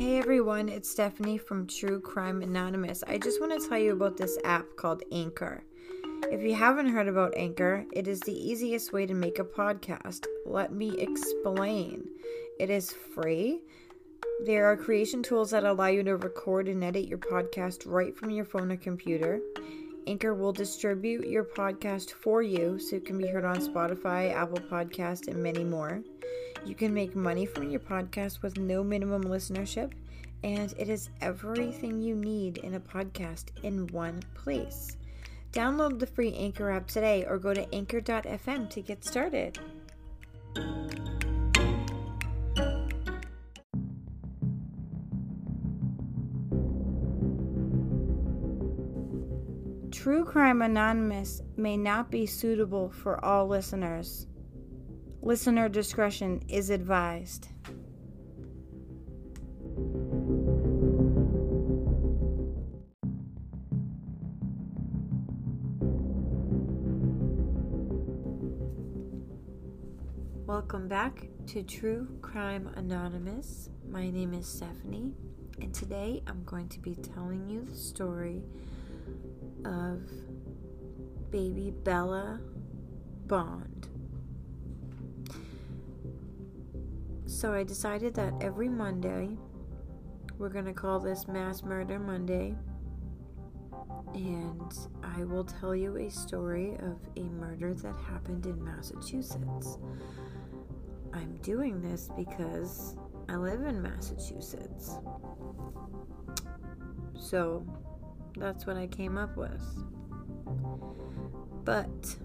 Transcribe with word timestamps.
Hey 0.00 0.16
everyone, 0.16 0.70
it's 0.70 0.88
Stephanie 0.88 1.36
from 1.36 1.66
True 1.66 2.00
Crime 2.00 2.40
Anonymous. 2.40 3.04
I 3.06 3.18
just 3.18 3.38
want 3.38 3.52
to 3.52 3.68
tell 3.68 3.76
you 3.76 3.92
about 3.92 4.16
this 4.16 4.38
app 4.44 4.64
called 4.74 5.02
Anchor. 5.12 5.62
If 6.32 6.40
you 6.40 6.54
haven't 6.54 6.88
heard 6.88 7.06
about 7.06 7.36
Anchor, 7.36 7.84
it 7.92 8.08
is 8.08 8.18
the 8.20 8.32
easiest 8.32 8.94
way 8.94 9.04
to 9.04 9.12
make 9.12 9.38
a 9.38 9.44
podcast. 9.44 10.24
Let 10.46 10.72
me 10.72 10.98
explain. 10.98 12.08
It 12.58 12.70
is 12.70 12.94
free. 13.14 13.60
There 14.46 14.64
are 14.64 14.76
creation 14.78 15.22
tools 15.22 15.50
that 15.50 15.64
allow 15.64 15.88
you 15.88 16.02
to 16.04 16.16
record 16.16 16.66
and 16.68 16.82
edit 16.82 17.06
your 17.06 17.18
podcast 17.18 17.82
right 17.84 18.16
from 18.16 18.30
your 18.30 18.46
phone 18.46 18.72
or 18.72 18.78
computer. 18.78 19.38
Anchor 20.06 20.32
will 20.32 20.54
distribute 20.54 21.28
your 21.28 21.44
podcast 21.44 22.12
for 22.12 22.42
you 22.42 22.78
so 22.78 22.96
it 22.96 23.04
can 23.04 23.18
be 23.18 23.26
heard 23.26 23.44
on 23.44 23.56
Spotify, 23.56 24.32
Apple 24.32 24.62
Podcast, 24.62 25.28
and 25.28 25.42
many 25.42 25.62
more. 25.62 26.02
You 26.64 26.74
can 26.74 26.92
make 26.92 27.16
money 27.16 27.46
from 27.46 27.70
your 27.70 27.80
podcast 27.80 28.42
with 28.42 28.58
no 28.58 28.84
minimum 28.84 29.24
listenership, 29.24 29.92
and 30.44 30.72
it 30.78 30.88
is 30.88 31.10
everything 31.20 32.00
you 32.00 32.14
need 32.14 32.58
in 32.58 32.74
a 32.74 32.80
podcast 32.80 33.46
in 33.62 33.86
one 33.88 34.22
place. 34.34 34.96
Download 35.52 35.98
the 35.98 36.06
free 36.06 36.34
Anchor 36.34 36.70
app 36.70 36.86
today 36.86 37.24
or 37.26 37.38
go 37.38 37.52
to 37.52 37.74
anchor.fm 37.74 38.70
to 38.70 38.80
get 38.82 39.04
started. 39.04 39.58
True 49.90 50.24
Crime 50.24 50.62
Anonymous 50.62 51.42
may 51.56 51.76
not 51.76 52.10
be 52.10 52.24
suitable 52.24 52.90
for 52.90 53.22
all 53.24 53.46
listeners. 53.48 54.26
Listener 55.22 55.68
discretion 55.68 56.40
is 56.48 56.70
advised. 56.70 57.48
Welcome 70.46 70.88
back 70.88 71.28
to 71.48 71.62
True 71.64 72.08
Crime 72.22 72.70
Anonymous. 72.76 73.68
My 73.90 74.08
name 74.08 74.32
is 74.32 74.46
Stephanie, 74.46 75.12
and 75.60 75.74
today 75.74 76.22
I'm 76.26 76.42
going 76.44 76.68
to 76.70 76.80
be 76.80 76.94
telling 76.94 77.46
you 77.46 77.66
the 77.66 77.76
story 77.76 78.42
of 79.66 80.00
baby 81.30 81.72
Bella 81.84 82.40
Bond. 83.26 83.79
So 87.40 87.54
I 87.54 87.62
decided 87.62 88.12
that 88.16 88.34
every 88.42 88.68
Monday 88.68 89.30
we're 90.36 90.50
going 90.50 90.66
to 90.66 90.74
call 90.74 91.00
this 91.00 91.26
Mass 91.26 91.62
Murder 91.62 91.98
Monday. 91.98 92.54
And 94.12 94.74
I 95.02 95.24
will 95.24 95.44
tell 95.44 95.74
you 95.74 95.96
a 95.96 96.10
story 96.10 96.76
of 96.80 96.98
a 97.16 97.22
murder 97.30 97.72
that 97.72 97.96
happened 97.96 98.44
in 98.44 98.62
Massachusetts. 98.62 99.78
I'm 101.14 101.38
doing 101.40 101.80
this 101.80 102.10
because 102.14 102.96
I 103.30 103.36
live 103.36 103.62
in 103.62 103.80
Massachusetts. 103.80 104.98
So 107.18 107.66
that's 108.36 108.66
what 108.66 108.76
I 108.76 108.86
came 108.86 109.16
up 109.16 109.34
with. 109.38 109.64
But 111.64 112.16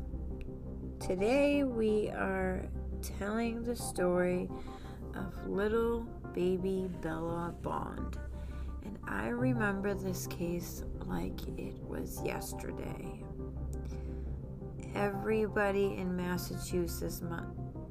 today 0.99 1.63
we 1.63 2.09
are 2.09 2.65
telling 3.17 3.63
the 3.63 3.77
story 3.77 4.49
of 5.15 5.47
little 5.47 6.01
baby 6.33 6.89
Bella 7.01 7.53
Bond. 7.61 8.17
And 8.83 8.97
I 9.07 9.27
remember 9.27 9.93
this 9.93 10.27
case 10.27 10.83
like 11.05 11.47
it 11.57 11.75
was 11.87 12.21
yesterday. 12.23 13.23
Everybody 14.93 15.95
in 15.97 16.15
Massachusetts 16.15 17.21
mu- 17.21 17.37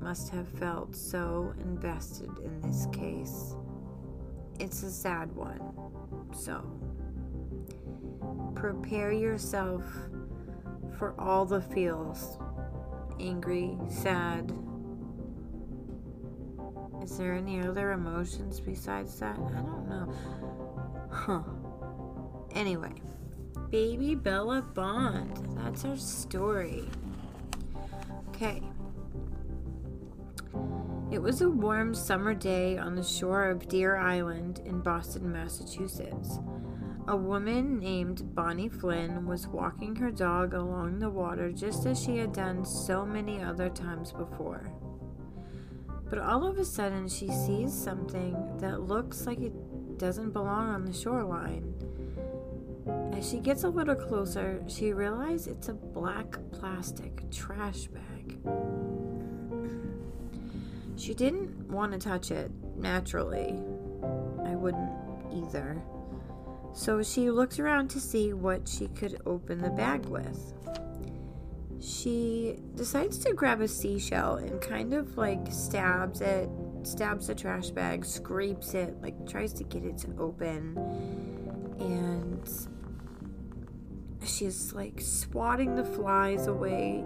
must 0.00 0.30
have 0.30 0.48
felt 0.48 0.94
so 0.94 1.52
invested 1.60 2.30
in 2.38 2.60
this 2.60 2.86
case. 2.92 3.54
It's 4.60 4.82
a 4.82 4.90
sad 4.90 5.34
one. 5.34 5.60
So, 6.32 6.62
prepare 8.54 9.12
yourself 9.12 9.82
for 10.96 11.14
all 11.18 11.44
the 11.44 11.60
feels 11.60 12.38
angry, 13.20 13.76
sad. 13.88 14.52
Is 17.04 17.18
there 17.18 17.34
any 17.34 17.60
other 17.60 17.92
emotions 17.92 18.60
besides 18.60 19.20
that? 19.20 19.38
I 19.38 19.60
don't 19.60 19.86
know. 19.86 20.14
Huh. 21.10 21.42
Anyway, 22.52 22.94
baby 23.70 24.14
Bella 24.14 24.62
Bond. 24.62 25.38
That's 25.54 25.84
our 25.84 25.98
story. 25.98 26.84
Okay. 28.30 28.62
It 31.10 31.18
was 31.18 31.42
a 31.42 31.50
warm 31.50 31.94
summer 31.94 32.32
day 32.32 32.78
on 32.78 32.94
the 32.94 33.04
shore 33.04 33.50
of 33.50 33.68
Deer 33.68 33.96
Island 33.96 34.62
in 34.64 34.80
Boston, 34.80 35.30
Massachusetts. 35.30 36.38
A 37.06 37.14
woman 37.14 37.78
named 37.78 38.34
Bonnie 38.34 38.70
Flynn 38.70 39.26
was 39.26 39.46
walking 39.46 39.94
her 39.96 40.10
dog 40.10 40.54
along 40.54 41.00
the 41.00 41.10
water 41.10 41.52
just 41.52 41.84
as 41.84 42.02
she 42.02 42.16
had 42.16 42.32
done 42.32 42.64
so 42.64 43.04
many 43.04 43.42
other 43.42 43.68
times 43.68 44.10
before. 44.10 44.72
But 46.08 46.18
all 46.18 46.46
of 46.46 46.58
a 46.58 46.64
sudden, 46.64 47.08
she 47.08 47.28
sees 47.28 47.72
something 47.72 48.36
that 48.58 48.82
looks 48.82 49.26
like 49.26 49.40
it 49.40 49.98
doesn't 49.98 50.30
belong 50.30 50.68
on 50.68 50.84
the 50.84 50.92
shoreline. 50.92 51.74
As 53.16 53.28
she 53.28 53.38
gets 53.38 53.64
a 53.64 53.68
little 53.68 53.94
closer, 53.94 54.62
she 54.66 54.92
realizes 54.92 55.46
it's 55.46 55.68
a 55.68 55.74
black 55.74 56.38
plastic 56.52 57.30
trash 57.30 57.86
bag. 57.86 58.38
She 60.96 61.14
didn't 61.14 61.68
want 61.68 61.92
to 61.92 61.98
touch 61.98 62.30
it, 62.30 62.50
naturally. 62.76 63.60
I 64.44 64.54
wouldn't 64.54 64.90
either. 65.32 65.82
So 66.72 67.02
she 67.02 67.30
looks 67.30 67.58
around 67.58 67.88
to 67.90 68.00
see 68.00 68.32
what 68.32 68.68
she 68.68 68.88
could 68.88 69.20
open 69.26 69.58
the 69.60 69.70
bag 69.70 70.06
with. 70.06 70.52
She 71.84 72.56
decides 72.76 73.18
to 73.18 73.34
grab 73.34 73.60
a 73.60 73.68
seashell 73.68 74.36
and 74.36 74.58
kind 74.60 74.94
of 74.94 75.18
like 75.18 75.46
stabs 75.50 76.22
it, 76.22 76.48
stabs 76.82 77.26
the 77.26 77.34
trash 77.34 77.70
bag, 77.70 78.06
scrapes 78.06 78.72
it, 78.72 79.00
like 79.02 79.28
tries 79.28 79.52
to 79.54 79.64
get 79.64 79.84
it 79.84 79.98
to 79.98 80.14
open. 80.18 80.78
And 81.78 82.48
she's 84.26 84.72
like 84.72 84.98
swatting 85.00 85.74
the 85.74 85.84
flies 85.84 86.46
away 86.46 87.04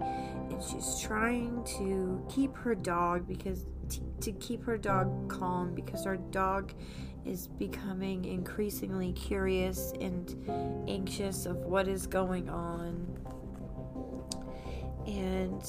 and 0.49 0.63
she's 0.63 0.99
trying 1.01 1.61
to 1.77 2.25
keep 2.33 2.55
her 2.55 2.73
dog 2.73 3.27
because 3.27 3.65
t- 3.89 4.01
to 4.21 4.31
keep 4.33 4.63
her 4.63 4.77
dog 4.77 5.29
calm 5.29 5.73
because 5.75 6.05
her 6.05 6.15
dog 6.15 6.73
is 7.25 7.49
becoming 7.49 8.23
increasingly 8.23 9.11
curious 9.11 9.91
and 9.99 10.37
anxious 10.87 11.45
of 11.45 11.57
what 11.57 11.89
is 11.89 12.07
going 12.07 12.47
on. 12.47 13.19
And 15.05 15.61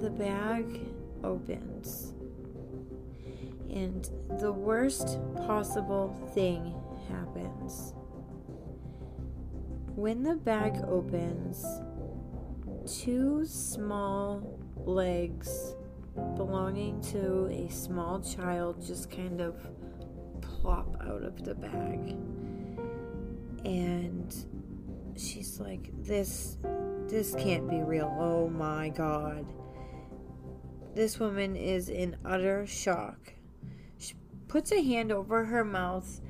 the 0.00 0.10
bag 0.10 0.80
opens. 1.24 2.12
And 3.70 4.08
the 4.38 4.52
worst 4.52 5.18
possible 5.46 6.14
thing 6.34 6.74
happens. 7.08 7.92
When 9.94 10.22
the 10.22 10.36
bag 10.36 10.76
opens, 10.86 11.64
two 12.86 13.44
small 13.44 14.58
legs 14.76 15.74
belonging 16.36 17.00
to 17.00 17.46
a 17.46 17.68
small 17.70 18.20
child 18.20 18.84
just 18.86 19.10
kind 19.10 19.40
of 19.40 19.66
plop 20.40 20.96
out 21.02 21.22
of 21.22 21.44
the 21.44 21.54
bag. 21.54 22.16
And 23.64 24.34
she's 25.16 25.58
like, 25.60 25.90
This 26.02 26.58
this 27.08 27.34
can't 27.34 27.68
be 27.68 27.82
real. 27.82 28.14
Oh 28.18 28.48
my 28.48 28.88
god. 28.90 29.46
This 30.94 31.20
woman 31.20 31.56
is 31.56 31.88
in 31.88 32.16
utter 32.24 32.66
shock. 32.66 33.34
She 33.98 34.14
puts 34.48 34.72
a 34.72 34.82
hand 34.82 35.12
over 35.12 35.44
her 35.44 35.64
mouth 35.64 36.20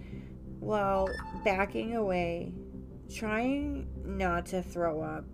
while 0.61 1.08
backing 1.44 1.94
away, 1.96 2.52
trying 3.14 3.88
not 4.05 4.46
to 4.46 4.62
throw 4.62 5.02
up. 5.02 5.25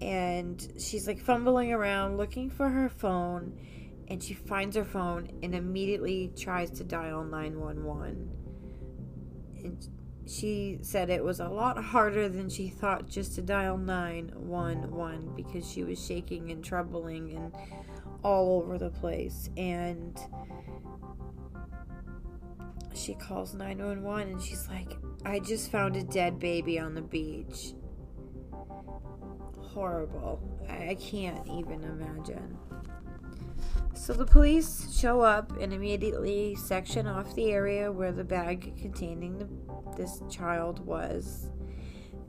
And 0.00 0.74
she's 0.78 1.06
like 1.06 1.18
fumbling 1.18 1.72
around 1.72 2.16
looking 2.18 2.50
for 2.50 2.68
her 2.68 2.88
phone 2.88 3.58
and 4.08 4.22
she 4.22 4.34
finds 4.34 4.76
her 4.76 4.84
phone 4.84 5.28
and 5.42 5.54
immediately 5.54 6.32
tries 6.36 6.70
to 6.70 6.84
dial 6.84 7.24
911. 7.24 8.30
And 9.64 9.88
she 10.28 10.78
said 10.82 11.08
it 11.08 11.24
was 11.24 11.40
a 11.40 11.48
lot 11.48 11.82
harder 11.82 12.28
than 12.28 12.50
she 12.50 12.68
thought 12.68 13.08
just 13.08 13.34
to 13.36 13.42
dial 13.42 13.78
911 13.78 15.32
because 15.34 15.68
she 15.68 15.84
was 15.84 16.04
shaking 16.04 16.50
and 16.50 16.62
troubling 16.62 17.32
and 17.34 17.52
all 18.22 18.58
over 18.58 18.76
the 18.76 18.90
place. 18.90 19.48
And 19.56 20.18
she 22.94 23.14
calls 23.14 23.54
911 23.54 24.34
and 24.34 24.42
she's 24.42 24.68
like, 24.68 24.98
I 25.24 25.38
just 25.38 25.70
found 25.70 25.96
a 25.96 26.02
dead 26.02 26.38
baby 26.38 26.78
on 26.78 26.94
the 26.94 27.02
beach. 27.02 27.72
Horrible. 29.60 30.42
I 30.68 30.96
can't 31.00 31.46
even 31.46 31.84
imagine. 31.84 32.58
So 33.98 34.14
the 34.14 34.24
police 34.24 34.96
show 34.96 35.20
up 35.20 35.60
and 35.60 35.72
immediately 35.72 36.54
section 36.54 37.06
off 37.06 37.34
the 37.34 37.50
area 37.50 37.90
where 37.92 38.12
the 38.12 38.24
bag 38.24 38.74
containing 38.80 39.36
the, 39.36 39.48
this 39.96 40.22
child 40.30 40.78
was. 40.86 41.50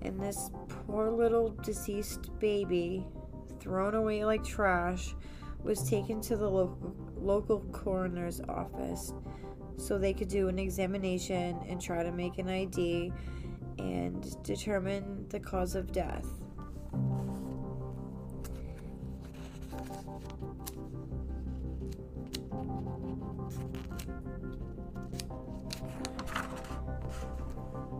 And 0.01 0.19
this 0.19 0.49
poor 0.67 1.11
little 1.11 1.49
deceased 1.63 2.37
baby, 2.39 3.05
thrown 3.61 3.93
away 3.93 4.25
like 4.25 4.43
trash, 4.43 5.13
was 5.63 5.87
taken 5.87 6.19
to 6.21 6.35
the 6.35 6.49
local, 6.49 6.95
local 7.15 7.59
coroner's 7.71 8.41
office 8.49 9.13
so 9.77 9.97
they 9.97 10.13
could 10.13 10.27
do 10.27 10.49
an 10.49 10.59
examination 10.59 11.57
and 11.67 11.79
try 11.79 12.03
to 12.03 12.11
make 12.11 12.39
an 12.39 12.49
ID 12.49 13.13
and 13.77 14.43
determine 14.43 15.25
the 15.29 15.39
cause 15.39 15.75
of 15.75 15.91
death. 15.91 16.27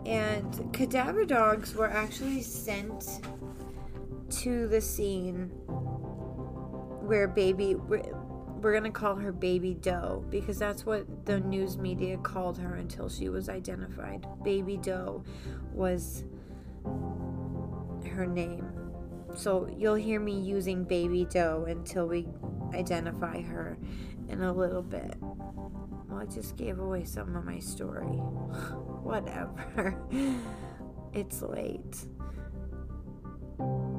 And 0.06 0.72
cadaver 0.72 1.24
dogs 1.24 1.74
were 1.74 1.90
actually 1.90 2.42
sent 2.42 3.20
to 4.30 4.68
the 4.68 4.80
scene 4.80 5.48
where 7.02 7.26
baby 7.26 7.74
we're 8.60 8.72
going 8.72 8.84
to 8.84 8.90
call 8.90 9.16
her 9.16 9.32
Baby 9.32 9.74
Doe 9.74 10.24
because 10.28 10.58
that's 10.58 10.84
what 10.84 11.24
the 11.24 11.40
news 11.40 11.78
media 11.78 12.18
called 12.18 12.58
her 12.58 12.74
until 12.74 13.08
she 13.08 13.28
was 13.28 13.48
identified. 13.48 14.26
Baby 14.44 14.76
Doe 14.76 15.24
was 15.72 16.24
her 16.84 18.26
name. 18.26 18.70
So 19.34 19.68
you'll 19.76 19.94
hear 19.94 20.20
me 20.20 20.38
using 20.38 20.84
Baby 20.84 21.26
Doe 21.30 21.64
until 21.68 22.06
we 22.06 22.28
identify 22.74 23.40
her 23.40 23.78
in 24.28 24.42
a 24.42 24.52
little 24.52 24.82
bit. 24.82 25.14
Well, 26.10 26.20
I 26.20 26.26
just 26.26 26.56
gave 26.56 26.80
away 26.80 27.04
some 27.04 27.36
of 27.36 27.44
my 27.44 27.60
story. 27.60 28.06
Whatever. 29.02 29.96
it's 31.12 31.42
late. 31.42 32.04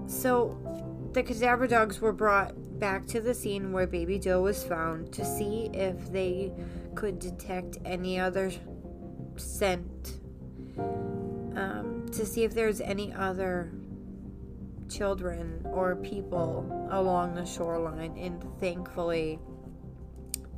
So 0.07 0.57
the 1.13 1.23
cadaver 1.23 1.67
dogs 1.67 2.01
were 2.01 2.13
brought 2.13 2.53
back 2.79 3.05
to 3.07 3.21
the 3.21 3.33
scene 3.33 3.71
where 3.71 3.87
Baby 3.87 4.17
Doe 4.19 4.41
was 4.41 4.63
found 4.63 5.13
to 5.13 5.23
see 5.23 5.69
if 5.73 6.11
they 6.11 6.51
could 6.95 7.19
detect 7.19 7.77
any 7.85 8.19
other 8.19 8.51
scent, 9.37 10.19
um, 10.77 12.05
to 12.11 12.25
see 12.25 12.43
if 12.43 12.53
there's 12.53 12.81
any 12.81 13.13
other 13.13 13.71
children 14.89 15.65
or 15.71 15.95
people 15.95 16.89
along 16.91 17.35
the 17.35 17.45
shoreline, 17.45 18.17
and 18.17 18.43
thankfully, 18.59 19.39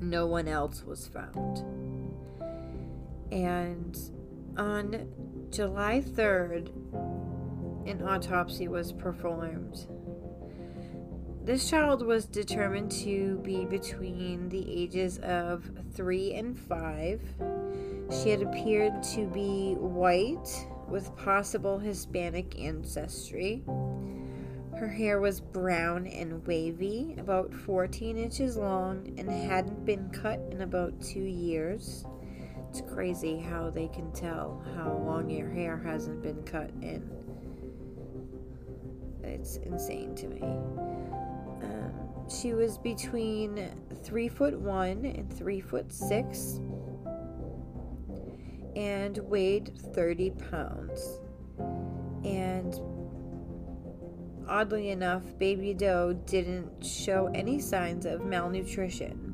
no 0.10 0.28
one 0.28 0.48
else 0.48 0.84
was 0.84 1.08
found. 1.08 1.64
And 3.32 3.98
on 4.58 5.08
July 5.50 6.02
3rd, 6.06 6.70
an 7.90 8.02
autopsy 8.08 8.68
was 8.68 8.92
performed 8.92 9.88
this 11.46 11.70
child 11.70 12.06
was 12.06 12.26
determined 12.26 12.90
to 13.04 13.38
be 13.40 13.66
between 13.66 14.48
the 14.48 14.66
ages 14.66 15.18
of 15.20 15.70
three 15.94 16.34
and 16.36 16.58
five. 16.58 17.22
She 18.10 18.30
had 18.30 18.42
appeared 18.42 19.04
to 19.16 19.28
be 19.28 19.74
white 19.74 20.68
with 20.88 21.14
possible 21.18 21.78
Hispanic 21.78 22.58
ancestry. 22.58 23.62
Her 24.84 24.90
hair 24.90 25.22
was 25.22 25.40
brown 25.40 26.08
and 26.08 26.46
wavy, 26.46 27.16
about 27.18 27.54
14 27.54 28.18
inches 28.18 28.58
long, 28.58 29.16
and 29.18 29.32
hadn't 29.32 29.86
been 29.86 30.10
cut 30.10 30.42
in 30.52 30.60
about 30.60 31.02
two 31.02 31.24
years. 31.24 32.04
It's 32.70 32.82
crazy 32.82 33.40
how 33.40 33.70
they 33.70 33.88
can 33.88 34.12
tell 34.12 34.62
how 34.76 34.92
long 34.92 35.30
your 35.30 35.50
hair 35.50 35.78
hasn't 35.78 36.22
been 36.22 36.44
cut 36.44 36.70
in. 36.82 37.10
It's 39.24 39.56
insane 39.56 40.16
to 40.16 40.28
me. 40.28 40.42
Um, 40.42 41.94
she 42.28 42.54
was 42.54 42.78
between 42.78 43.72
three 44.04 44.28
foot 44.28 44.60
one 44.60 45.06
and 45.06 45.32
three 45.32 45.62
foot 45.62 45.94
six 45.94 46.60
and 48.76 49.18
weighed 49.20 49.80
30 49.94 50.32
pounds. 50.52 51.22
And 52.26 52.53
oddly 54.54 54.90
enough, 54.90 55.24
Baby 55.40 55.74
Doe 55.74 56.14
didn't 56.28 56.86
show 56.86 57.26
any 57.34 57.60
signs 57.60 58.06
of 58.06 58.24
malnutrition. 58.24 59.34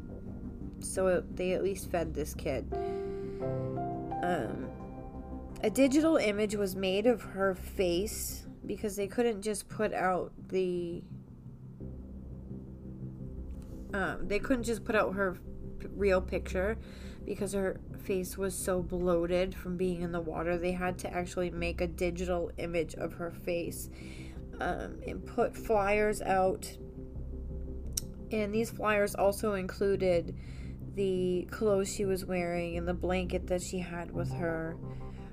So 0.80 1.22
they 1.36 1.52
at 1.52 1.62
least 1.62 1.92
fed 1.92 2.14
this 2.14 2.34
kid. 2.34 2.66
Um, 4.24 4.70
a 5.62 5.70
digital 5.70 6.16
image 6.16 6.56
was 6.56 6.74
made 6.74 7.06
of 7.06 7.22
her 7.22 7.54
face 7.54 8.48
because 8.66 8.96
they 8.96 9.08
couldn't 9.08 9.42
just 9.42 9.68
put 9.68 9.94
out 9.94 10.32
the 10.48 11.04
um, 13.94 14.28
they 14.28 14.40
couldn't 14.40 14.64
just 14.64 14.86
put 14.86 14.96
out 14.96 15.16
her 15.16 15.38
p- 15.80 15.88
real 15.96 16.22
picture 16.22 16.78
because 17.26 17.54
her 17.54 17.80
face 18.04 18.38
was 18.38 18.56
so 18.56 18.82
bloated 18.82 19.54
from 19.56 19.76
being 19.76 20.02
in 20.02 20.12
the 20.12 20.22
water. 20.22 20.58
They 20.58 20.72
had 20.72 20.98
to 21.00 21.14
actually 21.14 21.50
make 21.50 21.82
a 21.82 21.88
digital 21.88 22.52
image 22.58 22.94
of 22.96 23.14
her 23.14 23.32
face 23.32 23.90
um, 24.60 25.00
and 25.06 25.26
put 25.26 25.56
flyers 25.56 26.22
out. 26.22 26.72
And 28.32 28.54
these 28.54 28.70
flyers 28.70 29.16
also 29.16 29.54
included 29.54 30.36
the 30.96 31.48
clothes 31.52 31.94
she 31.94 32.06
was 32.06 32.26
wearing 32.26 32.78
and 32.78 32.88
the 32.88 32.94
blanket 32.94 33.48
that 33.48 33.62
she 33.62 33.80
had 33.80 34.12
with 34.12 34.32
her. 34.34 34.78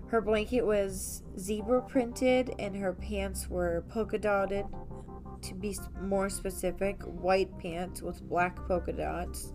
Her 0.08 0.20
blanket 0.20 0.64
was 0.64 1.22
zebra 1.38 1.82
printed 1.82 2.54
and 2.58 2.76
her 2.76 2.92
pants 2.92 3.48
were 3.48 3.84
polka 3.88 4.18
dotted 4.18 4.66
to 5.42 5.54
be 5.54 5.76
more 6.00 6.28
specific, 6.28 7.02
white 7.02 7.56
pants 7.58 8.02
with 8.02 8.22
black 8.28 8.56
polka 8.66 8.92
dots. 8.92 9.52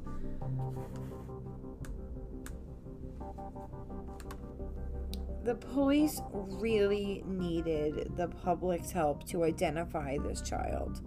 The 5.43 5.55
police 5.55 6.21
really 6.31 7.23
needed 7.25 8.15
the 8.15 8.27
public's 8.27 8.91
help 8.91 9.25
to 9.27 9.43
identify 9.43 10.17
this 10.17 10.41
child. 10.41 11.01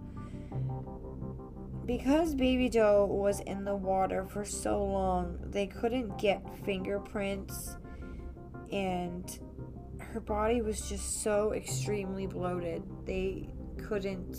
Because 1.85 2.33
Baby 2.33 2.67
Doe 2.67 3.05
was 3.05 3.39
in 3.41 3.63
the 3.63 3.75
water 3.75 4.25
for 4.25 4.43
so 4.43 4.83
long, 4.83 5.37
they 5.45 5.67
couldn't 5.67 6.17
get 6.17 6.43
fingerprints, 6.65 7.77
and 8.71 9.39
her 9.99 10.19
body 10.19 10.61
was 10.61 10.89
just 10.89 11.21
so 11.21 11.53
extremely 11.53 12.25
bloated. 12.25 12.83
They 13.05 13.49
couldn't 13.77 14.35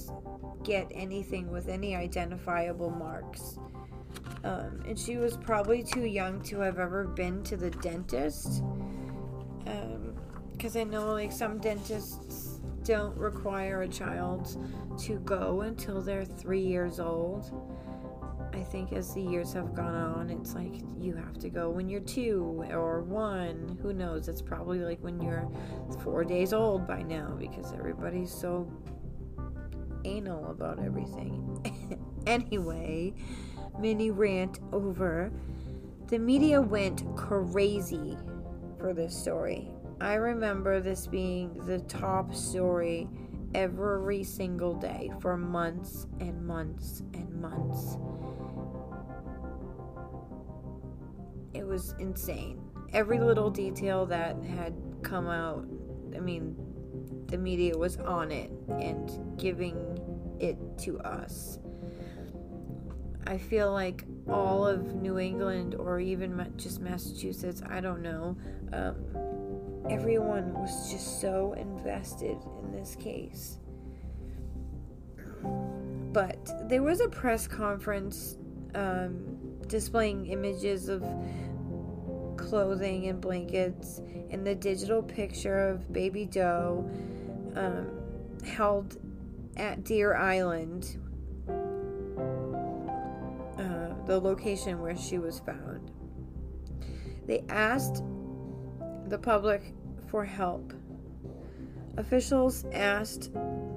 get 0.65 0.89
anything 0.91 1.51
with 1.51 1.69
any 1.69 1.95
identifiable 1.95 2.91
marks. 2.91 3.59
Um, 4.43 4.83
and 4.87 4.99
she 4.99 5.17
was 5.17 5.37
probably 5.37 5.83
too 5.83 6.05
young 6.07 6.43
to 6.45 6.61
have 6.61 6.79
ever 6.79 7.07
been 7.07 7.43
to 7.45 7.57
the 7.57 7.71
dentist. 7.71 8.63
Because 10.57 10.77
I 10.77 10.85
know, 10.85 11.13
like, 11.13 11.33
some 11.33 11.59
dentists 11.59 12.61
don't 12.85 13.17
require 13.17 13.83
a 13.83 13.89
child 13.89 14.57
to 14.99 15.19
go 15.21 15.63
until 15.63 16.01
they're 16.01 16.25
three 16.25 16.63
years 16.63 17.01
old. 17.01 17.53
I 18.53 18.63
think 18.63 18.93
as 18.93 19.13
the 19.13 19.21
years 19.21 19.53
have 19.53 19.75
gone 19.75 19.95
on, 19.95 20.31
it's 20.31 20.55
like 20.55 20.73
you 20.99 21.15
have 21.15 21.39
to 21.41 21.51
go 21.51 21.69
when 21.69 21.89
you're 21.89 22.01
two 22.01 22.65
or 22.71 23.03
one. 23.03 23.79
Who 23.83 23.93
knows? 23.93 24.29
It's 24.29 24.41
probably 24.41 24.79
like 24.79 24.99
when 25.03 25.21
you're 25.21 25.47
four 26.03 26.25
days 26.25 26.53
old 26.53 26.87
by 26.87 27.03
now 27.03 27.37
because 27.39 27.73
everybody's 27.73 28.33
so 28.33 28.71
anal 30.05 30.51
about 30.51 30.79
everything. 30.79 32.01
anyway, 32.27 33.13
mini 33.79 34.11
rant 34.11 34.61
over. 34.73 35.31
The 36.07 36.19
media 36.19 36.61
went 36.63 37.05
crazy 37.17 38.17
for 38.79 38.95
this 38.95 39.15
story. 39.15 39.69
I 40.01 40.15
remember 40.15 40.81
this 40.81 41.07
being 41.07 41.55
the 41.67 41.79
top 41.81 42.35
story 42.35 43.09
every 43.55 44.23
single 44.23 44.75
day 44.75 45.11
for 45.21 45.37
months 45.37 46.07
and 46.21 46.47
months 46.47 47.03
and 47.15 47.33
months. 47.41 47.97
It 51.55 51.67
was 51.67 51.95
insane. 51.99 52.61
Every 52.93 53.19
little 53.19 53.51
detail 53.51 54.05
that 54.07 54.37
had 54.45 54.75
come 55.03 55.29
out, 55.29 55.67
I 56.15 56.21
mean, 56.21 56.55
the 57.27 57.39
media 57.39 57.77
was 57.77 57.97
on 57.97 58.31
it 58.31 58.51
and 58.69 59.39
giving 59.39 59.77
it 60.39 60.59
to 60.81 60.99
us. 61.01 61.59
I 63.27 63.39
feel 63.39 63.73
like 63.73 64.05
all 64.29 64.67
of 64.67 64.95
New 64.95 65.19
England 65.19 65.75
or 65.75 65.99
even 65.99 66.53
just 66.57 66.81
Massachusetts, 66.81 67.63
I 67.69 67.81
don't 67.81 68.03
know, 68.03 68.37
um, 68.73 68.97
everyone 69.91 70.53
was 70.55 70.91
just 70.91 71.21
so 71.21 71.55
invested 71.55 72.37
in 72.63 72.73
this 72.73 72.97
case. 72.97 73.59
But 76.13 76.69
there 76.69 76.83
was 76.83 77.01
a 77.01 77.09
press 77.09 77.47
conference 77.47 78.37
um, 78.75 79.39
displaying 79.69 80.27
images 80.27 80.89
of 80.89 81.05
clothing 82.37 83.09
and 83.09 83.21
blankets 83.21 84.01
and 84.31 84.47
the 84.47 84.55
digital 84.55 85.03
picture 85.03 85.69
of 85.69 85.93
baby 85.93 86.27
Doe 86.27 86.89
um, 87.55 87.91
held 88.45 88.99
at 89.57 89.85
Deer 89.85 90.15
Island, 90.15 90.99
uh, 93.59 93.95
the 94.07 94.21
location 94.21 94.81
where 94.81 94.97
she 94.97 95.19
was 95.19 95.41
found. 95.41 95.91
They 97.27 97.45
asked 97.49 98.03
the 99.07 99.19
public 99.19 99.73
for 100.09 100.25
help. 100.25 100.73
Officials 101.97 102.65
asked 102.73 103.31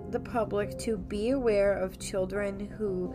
the 0.10 0.20
public 0.20 0.78
to 0.80 0.98
be 0.98 1.30
aware 1.30 1.74
of 1.74 2.00
children 2.00 2.60
who 2.78 3.14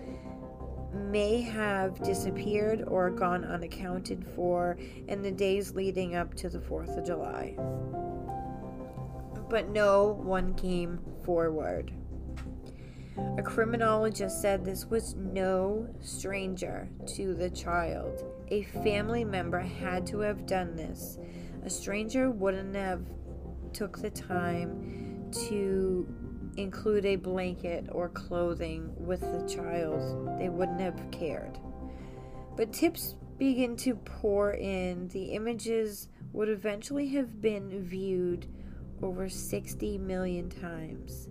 may 0.94 1.40
have 1.40 2.00
disappeared 2.02 2.84
or 2.86 3.10
gone 3.10 3.44
unaccounted 3.44 4.24
for 4.34 4.78
in 5.08 5.22
the 5.22 5.30
days 5.30 5.74
leading 5.74 6.14
up 6.14 6.34
to 6.34 6.48
the 6.48 6.58
4th 6.58 6.96
of 6.96 7.04
July. 7.04 7.56
But 9.50 9.68
no 9.70 10.20
one 10.22 10.54
came 10.54 11.00
forward. 11.24 11.92
A 13.38 13.42
criminologist 13.42 14.40
said 14.40 14.64
this 14.64 14.86
was 14.86 15.14
no 15.14 15.88
stranger 16.00 16.88
to 17.14 17.34
the 17.34 17.50
child. 17.50 18.24
A 18.48 18.62
family 18.62 19.24
member 19.24 19.60
had 19.60 20.06
to 20.08 20.20
have 20.20 20.46
done 20.46 20.74
this. 20.74 21.18
A 21.64 21.70
stranger 21.70 22.30
wouldn't 22.30 22.76
have 22.76 23.02
took 23.72 23.98
the 23.98 24.10
time 24.10 25.30
to 25.48 26.06
include 26.56 27.04
a 27.04 27.16
blanket 27.16 27.86
or 27.90 28.08
clothing 28.08 28.92
with 28.96 29.20
the 29.20 29.48
child, 29.48 30.38
they 30.38 30.48
wouldn't 30.48 30.80
have 30.80 31.10
cared. 31.10 31.58
But 32.56 32.72
tips 32.72 33.16
begin 33.38 33.76
to 33.78 33.96
pour 33.96 34.52
in. 34.52 35.08
The 35.08 35.32
images 35.32 36.08
would 36.32 36.48
eventually 36.48 37.08
have 37.08 37.40
been 37.40 37.82
viewed 37.82 38.46
over 39.02 39.28
60 39.28 39.98
million 39.98 40.48
times. 40.50 41.28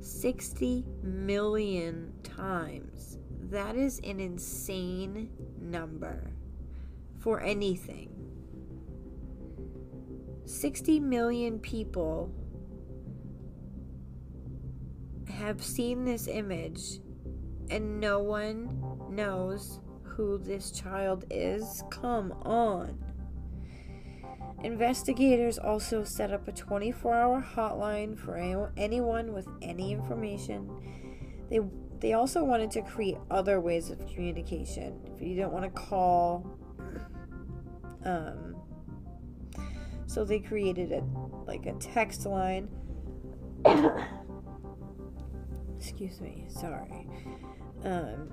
60 0.00 0.84
million 1.02 2.12
times. 2.22 3.18
That 3.50 3.76
is 3.76 4.00
an 4.00 4.20
insane 4.20 5.30
number 5.60 6.30
for 7.18 7.40
anything. 7.40 8.15
60 10.46 11.00
million 11.00 11.58
people 11.58 12.32
have 15.28 15.62
seen 15.62 16.04
this 16.04 16.28
image 16.28 17.00
and 17.68 18.00
no 18.00 18.20
one 18.20 18.80
knows 19.10 19.80
who 20.04 20.38
this 20.38 20.70
child 20.70 21.24
is? 21.30 21.82
Come 21.90 22.32
on. 22.42 22.98
Investigators 24.62 25.58
also 25.58 26.04
set 26.04 26.32
up 26.32 26.48
a 26.48 26.52
24 26.52 27.14
hour 27.14 27.46
hotline 27.54 28.18
for 28.18 28.36
anyone 28.76 29.32
with 29.32 29.48
any 29.62 29.92
information. 29.92 30.70
They, 31.50 31.60
they 32.00 32.14
also 32.14 32.42
wanted 32.42 32.70
to 32.72 32.82
create 32.82 33.18
other 33.30 33.60
ways 33.60 33.90
of 33.90 34.06
communication. 34.06 35.00
If 35.14 35.20
you 35.20 35.36
don't 35.36 35.52
want 35.52 35.64
to 35.64 35.70
call, 35.70 36.58
um, 38.04 38.55
so 40.16 40.24
they 40.24 40.38
created 40.38 40.92
a 40.92 41.04
like 41.46 41.66
a 41.66 41.74
text 41.74 42.24
line. 42.24 42.70
excuse 45.78 46.22
me, 46.22 46.46
sorry. 46.48 47.06
Um, 47.84 48.32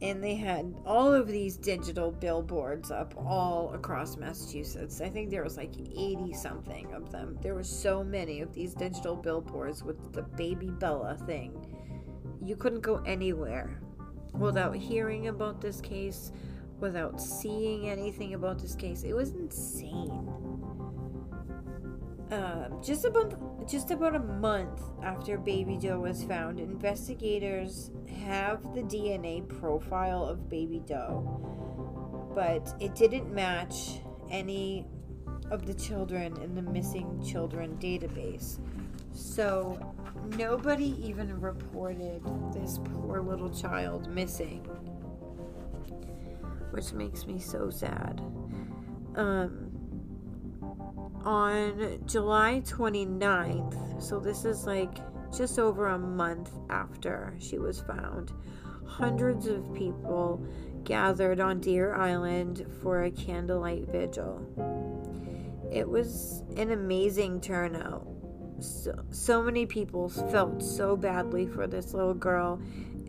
and 0.00 0.24
they 0.24 0.34
had 0.34 0.74
all 0.86 1.12
of 1.12 1.28
these 1.28 1.58
digital 1.58 2.10
billboards 2.10 2.90
up 2.90 3.12
all 3.18 3.70
across 3.74 4.16
Massachusetts. 4.16 5.02
I 5.02 5.10
think 5.10 5.28
there 5.28 5.44
was 5.44 5.58
like 5.58 5.74
80 5.76 6.32
something 6.32 6.90
of 6.94 7.12
them. 7.12 7.36
There 7.42 7.54
were 7.54 7.64
so 7.64 8.02
many 8.02 8.40
of 8.40 8.54
these 8.54 8.72
digital 8.72 9.14
billboards 9.14 9.84
with 9.84 10.14
the 10.14 10.22
baby 10.22 10.70
Bella 10.70 11.18
thing. 11.26 11.52
You 12.42 12.56
couldn't 12.56 12.80
go 12.80 13.02
anywhere 13.04 13.78
without 14.32 14.74
hearing 14.74 15.28
about 15.28 15.60
this 15.60 15.82
case, 15.82 16.32
without 16.78 17.20
seeing 17.20 17.90
anything 17.90 18.32
about 18.32 18.58
this 18.58 18.74
case. 18.74 19.02
It 19.02 19.12
was 19.12 19.32
insane. 19.32 20.69
Um, 22.30 22.80
just 22.80 23.04
about 23.04 23.68
just 23.68 23.90
about 23.90 24.14
a 24.14 24.20
month 24.20 24.80
after 25.02 25.36
Baby 25.36 25.76
Doe 25.76 25.98
was 25.98 26.22
found, 26.22 26.60
investigators 26.60 27.90
have 28.24 28.62
the 28.72 28.82
DNA 28.82 29.48
profile 29.48 30.24
of 30.24 30.48
Baby 30.48 30.80
Doe, 30.86 32.30
but 32.34 32.72
it 32.80 32.94
didn't 32.94 33.34
match 33.34 34.00
any 34.30 34.86
of 35.50 35.66
the 35.66 35.74
children 35.74 36.40
in 36.40 36.54
the 36.54 36.62
missing 36.62 37.20
children 37.24 37.76
database. 37.80 38.60
So 39.12 39.94
nobody 40.36 40.96
even 41.04 41.40
reported 41.40 42.22
this 42.54 42.78
poor 42.78 43.20
little 43.20 43.50
child 43.50 44.08
missing, 44.08 44.60
which 46.70 46.92
makes 46.92 47.26
me 47.26 47.40
so 47.40 47.70
sad. 47.70 48.20
Um, 49.16 49.69
on 51.24 52.00
July 52.06 52.62
29th, 52.64 54.02
so 54.02 54.18
this 54.18 54.44
is 54.44 54.66
like 54.66 54.98
just 55.36 55.58
over 55.58 55.88
a 55.88 55.98
month 55.98 56.50
after 56.68 57.34
she 57.38 57.58
was 57.58 57.80
found, 57.80 58.32
hundreds 58.86 59.46
of 59.46 59.72
people 59.74 60.44
gathered 60.84 61.40
on 61.40 61.60
Deer 61.60 61.94
Island 61.94 62.66
for 62.82 63.04
a 63.04 63.10
candlelight 63.10 63.86
vigil. 63.88 64.44
It 65.72 65.88
was 65.88 66.42
an 66.56 66.72
amazing 66.72 67.40
turnout. 67.40 68.06
So, 68.60 68.92
so 69.10 69.42
many 69.42 69.66
people 69.66 70.08
felt 70.08 70.62
so 70.62 70.96
badly 70.96 71.46
for 71.46 71.66
this 71.66 71.94
little 71.94 72.14
girl, 72.14 72.60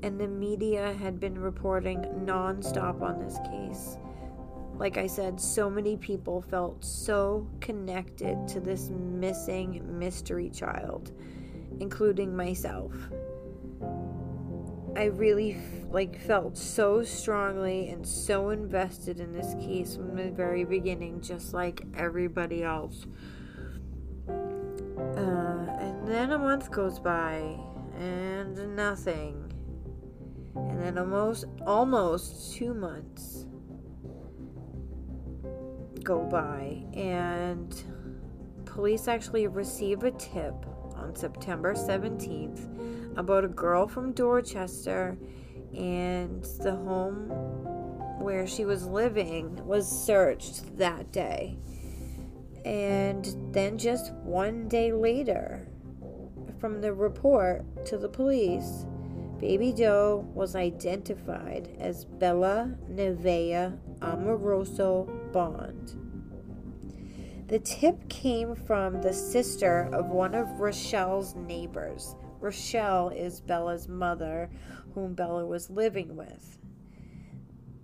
and 0.04 0.20
the 0.20 0.28
media 0.28 0.94
had 0.94 1.20
been 1.20 1.38
reporting 1.38 2.00
nonstop 2.26 3.02
on 3.02 3.20
this 3.20 3.38
case. 3.50 3.98
Like 4.82 4.98
I 4.98 5.06
said, 5.06 5.40
so 5.40 5.70
many 5.70 5.96
people 5.96 6.42
felt 6.42 6.84
so 6.84 7.48
connected 7.60 8.48
to 8.48 8.60
this 8.60 8.90
missing 8.90 9.80
mystery 10.00 10.50
child, 10.50 11.12
including 11.80 12.36
myself. 12.36 12.92
I 14.96 15.04
really 15.04 15.60
like 15.92 16.20
felt 16.20 16.58
so 16.58 17.04
strongly 17.04 17.90
and 17.90 18.08
so 18.08 18.50
invested 18.50 19.20
in 19.20 19.32
this 19.32 19.54
case 19.64 19.98
from 19.98 20.16
the 20.16 20.32
very 20.32 20.64
beginning, 20.64 21.22
just 21.22 21.54
like 21.54 21.84
everybody 21.96 22.64
else. 22.64 23.06
Uh, 24.28 24.32
and 25.80 26.08
then 26.08 26.32
a 26.32 26.40
month 26.40 26.72
goes 26.72 26.98
by 26.98 27.56
and 28.00 28.76
nothing. 28.76 29.54
And 30.56 30.82
then 30.82 30.98
almost 30.98 31.46
almost 31.68 32.56
two 32.56 32.74
months 32.74 33.41
go 36.04 36.24
by, 36.24 36.84
and 36.94 37.84
police 38.66 39.08
actually 39.08 39.48
receive 39.48 40.04
a 40.04 40.12
tip 40.12 40.54
on 40.96 41.16
September 41.16 41.74
17th 41.74 43.18
about 43.18 43.44
a 43.44 43.50
girl 43.50 43.88
from 43.88 44.14
Dorchester 44.14 45.18
and 45.74 46.44
the 46.62 46.76
home 46.76 47.30
where 48.20 48.46
she 48.46 48.66
was 48.66 48.86
living 48.86 49.66
was 49.66 49.88
searched 49.88 50.78
that 50.78 51.12
day. 51.12 51.58
And 52.66 53.54
then 53.54 53.78
just 53.78 54.14
one 54.14 54.68
day 54.68 54.94
later, 54.94 55.68
from 56.60 56.82
the 56.82 56.94
report 56.94 57.86
to 57.88 57.98
the 57.98 58.10
police, 58.10 58.86
Baby 59.40 59.74
Doe 59.74 60.30
was 60.36 60.56
identified 60.56 61.76
as 61.80 62.06
Bella 62.06 62.76
Nevaeh 62.88 63.76
Amoroso 64.02 65.06
Bond. 65.32 65.98
The 67.48 67.60
tip 67.60 68.08
came 68.08 68.56
from 68.56 69.02
the 69.02 69.14
sister 69.14 69.90
of 69.92 70.08
one 70.08 70.36
of 70.36 70.60
Rochelle's 70.60 71.36
neighbors. 71.36 72.16
Rochelle 72.40 73.10
is 73.10 73.42
Bella's 73.42 73.88
mother, 73.88 74.50
whom 74.94 75.14
Bella 75.14 75.46
was 75.46 75.70
living 75.70 76.16
with. 76.16 76.58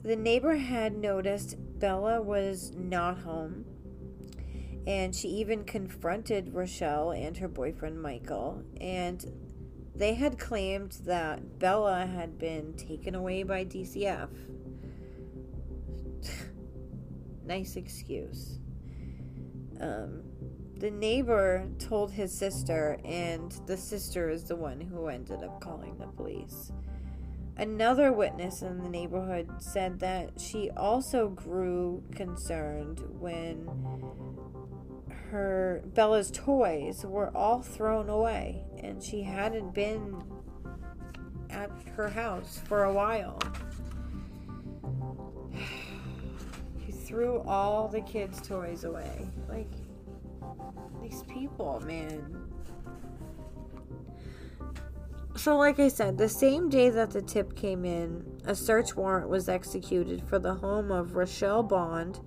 The 0.04 0.16
neighbor 0.16 0.56
had 0.56 0.98
noticed 0.98 1.58
Bella 1.80 2.22
was 2.22 2.72
not 2.76 3.20
home, 3.20 3.66
and 4.88 5.14
she 5.14 5.28
even 5.28 5.66
confronted 5.66 6.54
Rochelle 6.54 7.12
and 7.12 7.36
her 7.38 7.50
boyfriend 7.50 8.02
Michael. 8.02 8.64
And 8.80 9.26
they 9.94 10.14
had 10.14 10.40
claimed 10.40 11.00
that 11.06 11.60
Bella 11.60 12.06
had 12.06 12.38
been 12.38 12.74
taken 12.74 13.16
away 13.16 13.44
by 13.44 13.66
DCF. 13.66 14.30
Nice 17.48 17.76
excuse. 17.76 18.60
Um, 19.80 20.24
the 20.78 20.92
neighbor 20.92 21.68
told 21.80 22.12
his 22.12 22.38
sister, 22.38 23.00
and 23.04 23.52
the 23.66 23.78
sister 23.78 24.30
is 24.30 24.44
the 24.44 24.56
one 24.56 24.80
who 24.80 25.08
ended 25.08 25.44
up 25.44 25.60
calling 25.60 25.98
the 25.98 26.08
police. 26.08 26.72
Another 27.58 28.14
witness 28.14 28.62
in 28.62 28.84
the 28.84 28.90
neighborhood 28.90 29.50
said 29.58 30.00
that 30.00 30.40
she 30.40 30.70
also 30.78 31.30
grew 31.30 32.04
concerned 32.14 33.02
when 33.20 33.68
her 35.32 35.82
Bella's 35.96 36.30
toys 36.30 37.04
were 37.04 37.36
all 37.36 37.62
thrown 37.64 38.10
away 38.10 38.64
and 38.82 39.02
she 39.02 39.24
hadn't 39.24 39.74
been 39.74 40.22
at 41.50 41.72
her 41.96 42.10
house 42.10 42.62
for 42.66 42.84
a 42.84 42.94
while. 42.94 43.40
Threw 47.08 47.42
all 47.48 47.88
the 47.88 48.02
kids' 48.02 48.46
toys 48.46 48.84
away. 48.84 49.30
Like 49.48 49.72
these 51.02 51.24
people, 51.24 51.82
man. 51.86 52.44
So, 55.38 55.56
like 55.56 55.80
I 55.80 55.88
said, 55.88 56.18
the 56.18 56.28
same 56.28 56.68
day 56.68 56.90
that 56.90 57.12
the 57.12 57.22
tip 57.22 57.56
came 57.56 57.86
in, 57.86 58.26
a 58.46 58.56
search 58.56 58.96
warrant 58.96 59.30
was 59.30 59.48
executed 59.48 60.22
for 60.22 60.40
the 60.40 60.56
home 60.56 60.92
of 60.92 61.16
Rochelle 61.16 61.64
Bond, 61.64 62.20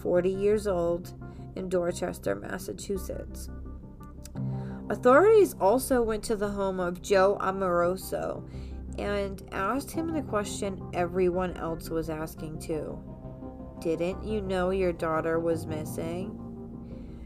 40 0.00 0.30
years 0.30 0.66
old, 0.66 1.12
in 1.54 1.68
Dorchester, 1.68 2.34
Massachusetts. 2.34 3.48
Authorities 4.88 5.54
also 5.60 6.02
went 6.02 6.24
to 6.24 6.36
the 6.36 6.48
home 6.48 6.80
of 6.80 7.02
Joe 7.02 7.36
Amoroso 7.40 8.48
and 8.98 9.42
asked 9.52 9.90
him 9.90 10.12
the 10.12 10.22
question 10.22 10.82
everyone 10.94 11.56
else 11.56 11.90
was 11.90 12.08
asking 12.08 12.58
too 12.58 12.98
Didn't 13.80 14.24
you 14.24 14.40
know 14.40 14.70
your 14.70 14.92
daughter 14.92 15.38
was 15.38 15.66
missing? 15.66 16.42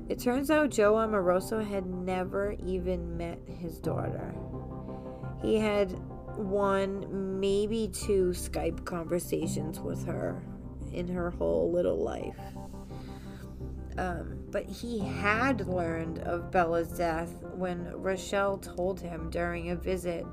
It 0.08 0.18
turns 0.18 0.50
out 0.50 0.70
Joe 0.70 0.98
Amoroso 0.98 1.62
had 1.62 1.86
never 1.86 2.56
even 2.66 3.16
met 3.16 3.38
his 3.46 3.78
daughter. 3.78 4.34
He 5.40 5.56
had 5.56 5.92
one, 6.36 7.38
maybe 7.38 7.88
two 7.88 8.30
Skype 8.30 8.84
conversations 8.84 9.78
with 9.80 10.04
her 10.06 10.42
in 10.92 11.06
her 11.08 11.30
whole 11.30 11.70
little 11.70 12.02
life. 12.02 12.38
Um, 13.98 14.44
but 14.50 14.64
he 14.64 14.98
had 14.98 15.68
learned 15.68 16.20
of 16.20 16.50
Bella's 16.50 16.88
death 16.88 17.30
when 17.54 17.92
Rochelle 17.92 18.58
told 18.58 19.00
him 19.00 19.30
during 19.30 19.70
a 19.70 19.76
visit. 19.76 20.26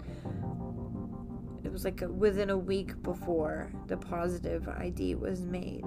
Was 1.78 1.86
like 1.86 2.02
within 2.10 2.50
a 2.50 2.58
week 2.58 3.04
before 3.04 3.72
the 3.86 3.98
positive 3.98 4.68
ID 4.68 5.14
was 5.14 5.42
made. 5.42 5.86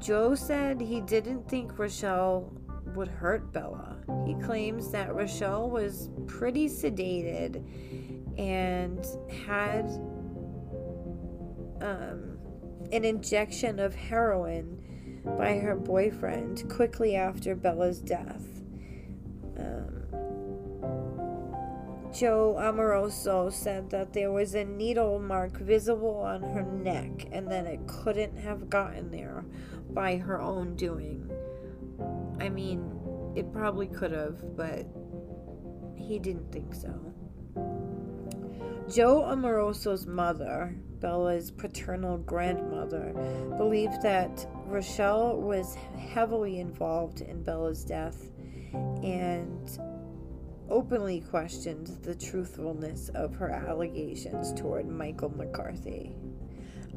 Joe 0.00 0.34
said 0.34 0.82
he 0.82 1.00
didn't 1.00 1.48
think 1.48 1.78
Rochelle 1.78 2.52
would 2.94 3.08
hurt 3.08 3.54
Bella. 3.54 3.96
He 4.26 4.34
claims 4.34 4.90
that 4.90 5.14
Rochelle 5.14 5.70
was 5.70 6.10
pretty 6.26 6.68
sedated 6.68 7.64
and 8.38 9.06
had 9.46 9.86
um, 11.80 12.36
an 12.92 13.02
injection 13.02 13.78
of 13.78 13.94
heroin 13.94 15.22
by 15.38 15.56
her 15.56 15.74
boyfriend 15.74 16.68
quickly 16.68 17.16
after 17.16 17.54
Bella's 17.54 17.98
death. 17.98 18.60
Um, 19.56 20.03
Joe 22.14 22.56
Amoroso 22.60 23.50
said 23.50 23.90
that 23.90 24.12
there 24.12 24.30
was 24.30 24.54
a 24.54 24.64
needle 24.64 25.18
mark 25.18 25.58
visible 25.58 26.18
on 26.18 26.42
her 26.42 26.62
neck 26.62 27.26
and 27.32 27.50
that 27.50 27.66
it 27.66 27.80
couldn't 27.88 28.36
have 28.36 28.70
gotten 28.70 29.10
there 29.10 29.44
by 29.90 30.18
her 30.18 30.40
own 30.40 30.76
doing. 30.76 31.28
I 32.40 32.48
mean, 32.48 33.32
it 33.34 33.52
probably 33.52 33.88
could 33.88 34.12
have, 34.12 34.56
but 34.56 34.86
he 35.96 36.20
didn't 36.20 36.52
think 36.52 36.74
so. 36.74 37.12
Joe 38.88 39.22
Amoroso's 39.22 40.06
mother, 40.06 40.76
Bella's 41.00 41.50
paternal 41.50 42.18
grandmother, 42.18 43.12
believed 43.56 44.02
that 44.02 44.46
Rochelle 44.66 45.40
was 45.40 45.74
heavily 45.98 46.60
involved 46.60 47.22
in 47.22 47.42
Bella's 47.42 47.84
death 47.84 48.30
and 49.02 49.68
openly 50.74 51.20
questioned 51.20 51.86
the 52.02 52.16
truthfulness 52.16 53.08
of 53.10 53.32
her 53.36 53.48
allegations 53.48 54.52
toward 54.60 54.88
Michael 54.88 55.30
McCarthy. 55.36 56.16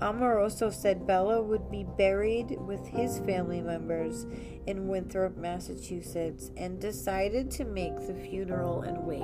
Amoroso 0.02 0.72
said 0.72 1.06
Bella 1.06 1.44
would 1.44 1.70
be 1.70 1.86
buried 1.96 2.58
with 2.60 2.88
his 2.88 3.20
family 3.20 3.62
members 3.62 4.26
in 4.66 4.88
Winthrop, 4.88 5.38
Massachusetts, 5.38 6.50
and 6.58 6.82
decided 6.82 7.52
to 7.52 7.66
make 7.66 7.96
the 8.08 8.16
funeral 8.16 8.82
and 8.82 8.98
wake 9.06 9.24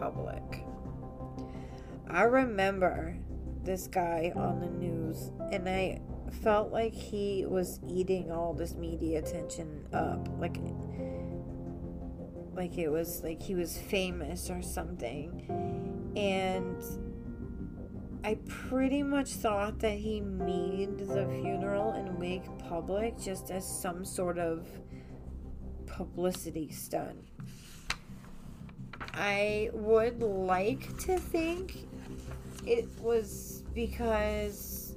public. 0.00 0.64
I 2.10 2.24
remember 2.24 3.16
this 3.62 3.86
guy 3.86 4.32
on 4.34 4.58
the 4.58 4.66
news, 4.66 5.30
and 5.52 5.68
I 5.68 6.00
felt 6.42 6.72
like 6.72 6.92
he 6.92 7.46
was 7.46 7.78
eating 7.88 8.32
all 8.32 8.52
this 8.52 8.74
media 8.74 9.20
attention 9.20 9.86
up. 9.92 10.28
Like, 10.40 10.56
like 12.54 12.78
it 12.78 12.88
was 12.88 13.22
like 13.22 13.40
he 13.40 13.54
was 13.54 13.78
famous 13.78 14.50
or 14.50 14.62
something. 14.62 16.12
And 16.16 16.82
I 18.24 18.38
pretty 18.46 19.02
much 19.02 19.30
thought 19.30 19.80
that 19.80 19.98
he 19.98 20.20
made 20.20 20.98
the 20.98 21.26
funeral 21.42 21.92
and 21.92 22.18
wake 22.18 22.44
public 22.58 23.18
just 23.18 23.50
as 23.50 23.66
some 23.66 24.04
sort 24.04 24.38
of 24.38 24.66
publicity 25.86 26.70
stunt. 26.70 27.18
I 29.14 29.70
would 29.72 30.22
like 30.22 30.96
to 31.00 31.18
think 31.18 31.88
it 32.64 32.88
was 33.00 33.64
because 33.74 34.96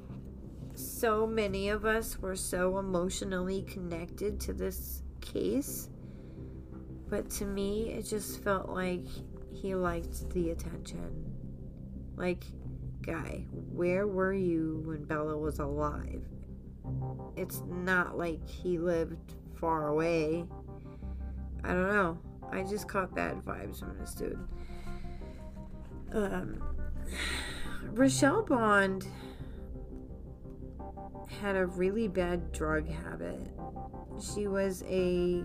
so 0.76 1.26
many 1.26 1.70
of 1.70 1.86
us 1.86 2.20
were 2.20 2.36
so 2.36 2.78
emotionally 2.78 3.64
connected 3.64 4.40
to 4.42 4.54
this 4.54 5.02
case. 5.22 5.90
But 7.10 7.30
to 7.32 7.46
me, 7.46 7.92
it 7.92 8.04
just 8.04 8.44
felt 8.44 8.70
like 8.70 9.06
he 9.54 9.76
liked 9.76 10.30
the 10.32 10.52
attention. 10.52 11.32
Like, 12.16 12.44
guy, 13.02 13.46
where 13.52 14.08
were 14.08 14.34
you 14.34 14.84
when 14.86 15.04
Bella 15.04 15.38
was 15.38 15.60
alive? 15.60 16.24
It's 17.36 17.62
not 17.68 18.18
like 18.18 18.48
he 18.48 18.78
lived 18.78 19.34
far 19.56 19.88
away. 19.88 20.46
I 21.64 21.70
don't 21.70 21.90
know. 21.90 22.18
I 22.52 22.64
just 22.64 22.88
caught 22.88 23.14
bad 23.14 23.38
vibes 23.44 23.80
from 23.80 23.98
this 24.00 24.14
dude. 24.14 24.40
Um, 26.14 26.62
Rochelle 27.92 28.44
Bond 28.44 29.08
had 31.42 31.56
a 31.56 31.66
really 31.66 32.08
bad 32.08 32.52
drug 32.52 32.88
habit. 32.88 33.52
She 34.34 34.48
was 34.48 34.84
a 34.88 35.44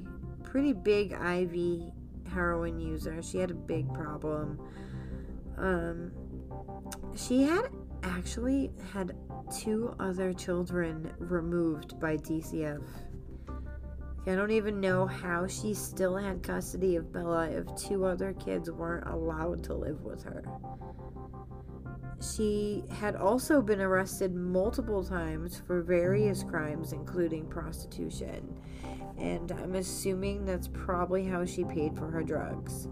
pretty 0.50 0.72
big 0.72 1.12
IV 1.12 1.92
heroin 2.32 2.80
user. 2.80 3.22
She 3.22 3.38
had 3.38 3.52
a 3.52 3.54
big 3.54 3.92
problem. 3.94 4.60
Um, 5.56 6.10
she 7.14 7.42
had 7.44 7.68
actually 8.02 8.72
had 8.92 9.16
two 9.60 9.94
other 10.00 10.32
children 10.32 11.12
removed 11.18 12.00
by 12.00 12.16
DCF. 12.16 12.82
I 14.26 14.34
don't 14.34 14.50
even 14.50 14.80
know 14.80 15.06
how 15.06 15.46
she 15.46 15.72
still 15.72 16.16
had 16.16 16.42
custody 16.42 16.96
of 16.96 17.12
Bella 17.12 17.48
if 17.48 17.64
two 17.76 18.04
other 18.04 18.32
kids 18.34 18.70
weren't 18.70 19.06
allowed 19.06 19.62
to 19.64 19.74
live 19.74 20.02
with 20.02 20.22
her. 20.24 20.42
She 22.20 22.84
had 22.90 23.16
also 23.16 23.62
been 23.62 23.80
arrested 23.80 24.34
multiple 24.34 25.02
times 25.02 25.62
for 25.66 25.80
various 25.80 26.42
crimes, 26.42 26.92
including 26.92 27.46
prostitution. 27.46 28.56
And 29.18 29.50
I'm 29.52 29.74
assuming 29.74 30.44
that's 30.44 30.68
probably 30.68 31.24
how 31.24 31.46
she 31.46 31.64
paid 31.64 31.96
for 31.96 32.10
her 32.10 32.22
drugs. 32.22 32.88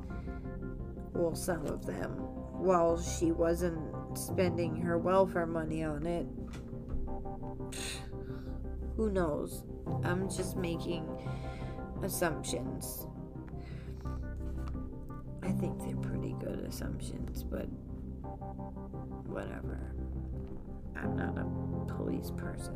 Well, 1.12 1.34
some 1.34 1.66
of 1.66 1.84
them. 1.84 2.10
While 2.10 3.00
she 3.00 3.32
wasn't 3.32 3.78
spending 4.16 4.76
her 4.76 4.98
welfare 4.98 5.46
money 5.46 5.84
on 5.84 6.06
it. 6.06 6.26
Who 8.96 9.10
knows? 9.10 9.64
I'm 10.04 10.28
just 10.28 10.56
making 10.56 11.06
assumptions. 12.02 13.06
I 15.42 15.52
think 15.52 15.78
they're 15.80 15.96
pretty 15.96 16.34
good 16.40 16.64
assumptions, 16.66 17.42
but 17.42 17.68
whatever. 19.26 19.94
I'm 20.96 21.16
not 21.16 21.38
a 21.38 21.92
police 21.92 22.30
person. 22.36 22.74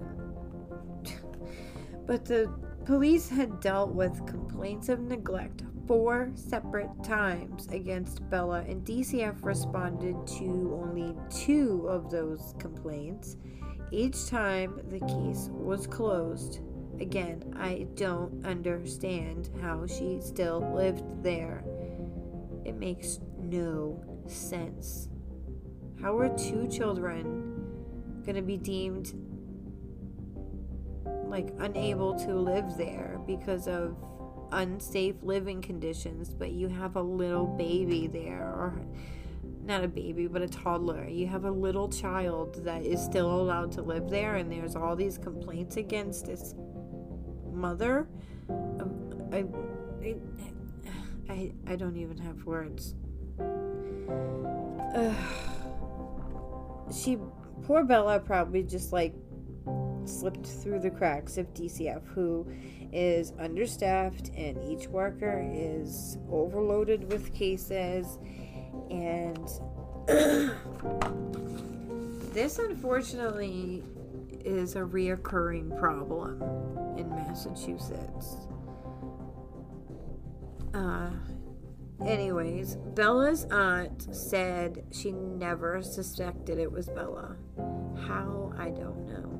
but 2.07 2.25
the 2.25 2.53
police 2.85 3.29
had 3.29 3.61
dealt 3.61 3.93
with 3.93 4.27
complaints 4.27 4.89
of 4.89 5.01
neglect 5.01 5.63
four 5.87 6.31
separate 6.35 6.91
times 7.03 7.67
against 7.69 8.29
Bella, 8.31 8.65
and 8.69 8.85
DCF 8.85 9.43
responded 9.43 10.27
to 10.39 10.81
only 10.83 11.15
two 11.29 11.87
of 11.89 12.11
those 12.11 12.55
complaints. 12.59 13.37
Each 13.91 14.27
time 14.27 14.81
the 14.89 15.01
case 15.01 15.51
was 15.53 15.87
closed. 15.87 16.61
Again, 17.01 17.55
I 17.59 17.87
don't 17.95 18.47
understand 18.47 19.51
how 19.61 19.87
she 19.87 20.21
still 20.21 20.73
lived 20.75 21.23
there. 21.23 21.65
It 22.65 22.77
makes 22.77 23.21
no 23.39 24.03
sense. 24.29 25.09
How 26.03 26.19
are 26.19 26.37
two 26.37 26.67
children 26.67 27.63
going 28.25 28.35
to 28.35 28.43
be 28.43 28.57
deemed 28.57 29.15
like 31.33 31.51
unable 31.61 32.19
to 32.19 32.35
live 32.35 32.77
there 32.77 33.21
because 33.25 33.69
of 33.69 33.97
unsafe 34.51 35.15
living 35.23 35.63
conditions, 35.63 36.35
but 36.35 36.51
you 36.51 36.69
have 36.69 36.97
a 36.97 37.01
little 37.01 37.47
baby 37.47 38.09
there, 38.09 38.43
or 38.43 38.85
not 39.65 39.85
a 39.85 39.89
baby, 39.89 40.27
but 40.27 40.43
a 40.43 40.49
toddler. 40.49 41.09
You 41.09 41.29
have 41.29 41.45
a 41.45 41.51
little 41.51 41.89
child 41.89 42.65
that 42.65 42.83
is 42.83 43.01
still 43.01 43.31
allowed 43.41 43.71
to 43.73 43.83
live 43.83 44.11
there, 44.11 44.37
and 44.37 44.51
there's 44.51 44.75
all 44.75 44.97
these 44.97 45.19
complaints 45.19 45.77
against 45.77 46.27
this 46.27 46.55
mother. 47.51 48.09
Um, 48.51 49.31
I, 49.33 49.45
I, 50.05 50.17
I, 51.31 51.53
I 51.69 51.77
don't 51.77 51.97
even 51.97 52.19
have 52.19 52.45
words. 52.45 52.95
Uh, 54.95 55.15
she, 56.93 57.19
poor 57.63 57.85
Bella, 57.85 58.21
probably 58.21 58.63
just 58.63 58.93
like 58.93 59.15
slipped 60.05 60.47
through 60.47 60.81
the 60.81 60.91
cracks 60.91 61.39
of 61.39 61.53
DCF, 61.55 62.05
who 62.07 62.47
is 62.93 63.33
understaffed 63.39 64.31
and 64.37 64.63
each 64.69 64.89
worker 64.89 65.49
is 65.53 66.19
overloaded 66.31 67.11
with 67.11 67.33
cases. 67.35 68.19
And 68.91 69.49
this, 72.35 72.59
unfortunately, 72.59 73.83
is 74.45 74.77
a 74.77 74.81
reoccurring 74.81 75.79
problem 75.79 76.43
in 76.99 77.09
Massachusetts. 77.11 78.49
Uh, 80.75 81.11
anyways, 82.07 82.77
Bella's 82.95 83.45
aunt 83.51 84.15
said 84.15 84.85
she 84.93 85.13
never 85.13 85.83
suspected 85.83 86.59
it 86.59 86.71
was 86.71 86.89
Bella. 86.89 87.37
How? 88.07 88.53
I 88.59 88.71
don't 88.71 89.07
know. 89.07 89.39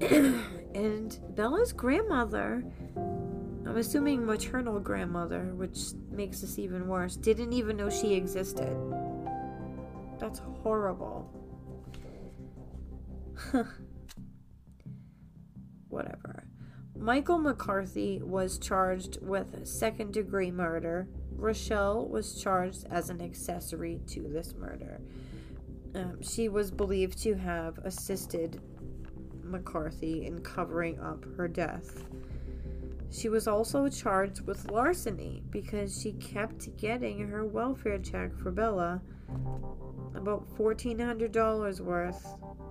and 0.74 1.18
Bella's 1.34 1.72
grandmother, 1.72 2.64
I'm 2.96 3.76
assuming 3.76 4.26
maternal 4.26 4.80
grandmother, 4.80 5.52
which 5.54 5.78
makes 6.10 6.40
this 6.40 6.58
even 6.58 6.88
worse, 6.88 7.16
didn't 7.16 7.52
even 7.52 7.76
know 7.76 7.90
she 7.90 8.14
existed. 8.14 8.76
That's 10.18 10.40
horrible. 10.62 11.30
Whatever. 15.88 16.44
Michael 16.96 17.38
McCarthy 17.38 18.20
was 18.22 18.58
charged 18.58 19.18
with 19.20 19.66
second 19.66 20.12
degree 20.12 20.50
murder. 20.50 21.08
Rochelle 21.36 22.06
was 22.06 22.40
charged 22.40 22.86
as 22.90 23.10
an 23.10 23.20
accessory 23.20 24.00
to 24.08 24.22
this 24.22 24.54
murder. 24.54 25.00
Um, 25.94 26.22
she 26.22 26.48
was 26.48 26.70
believed 26.70 27.18
to 27.22 27.34
have 27.34 27.78
assisted 27.78 28.60
McCarthy 29.42 30.26
in 30.26 30.40
covering 30.42 30.98
up 30.98 31.24
her 31.36 31.46
death. 31.46 32.04
She 33.10 33.28
was 33.28 33.46
also 33.46 33.88
charged 33.88 34.40
with 34.40 34.70
larceny 34.72 35.42
because 35.50 36.00
she 36.00 36.12
kept 36.14 36.76
getting 36.76 37.28
her 37.28 37.44
welfare 37.44 37.98
check 37.98 38.36
for 38.36 38.50
Bella, 38.50 39.00
about 40.16 40.48
$1,400 40.58 41.80
worth 41.80 42.26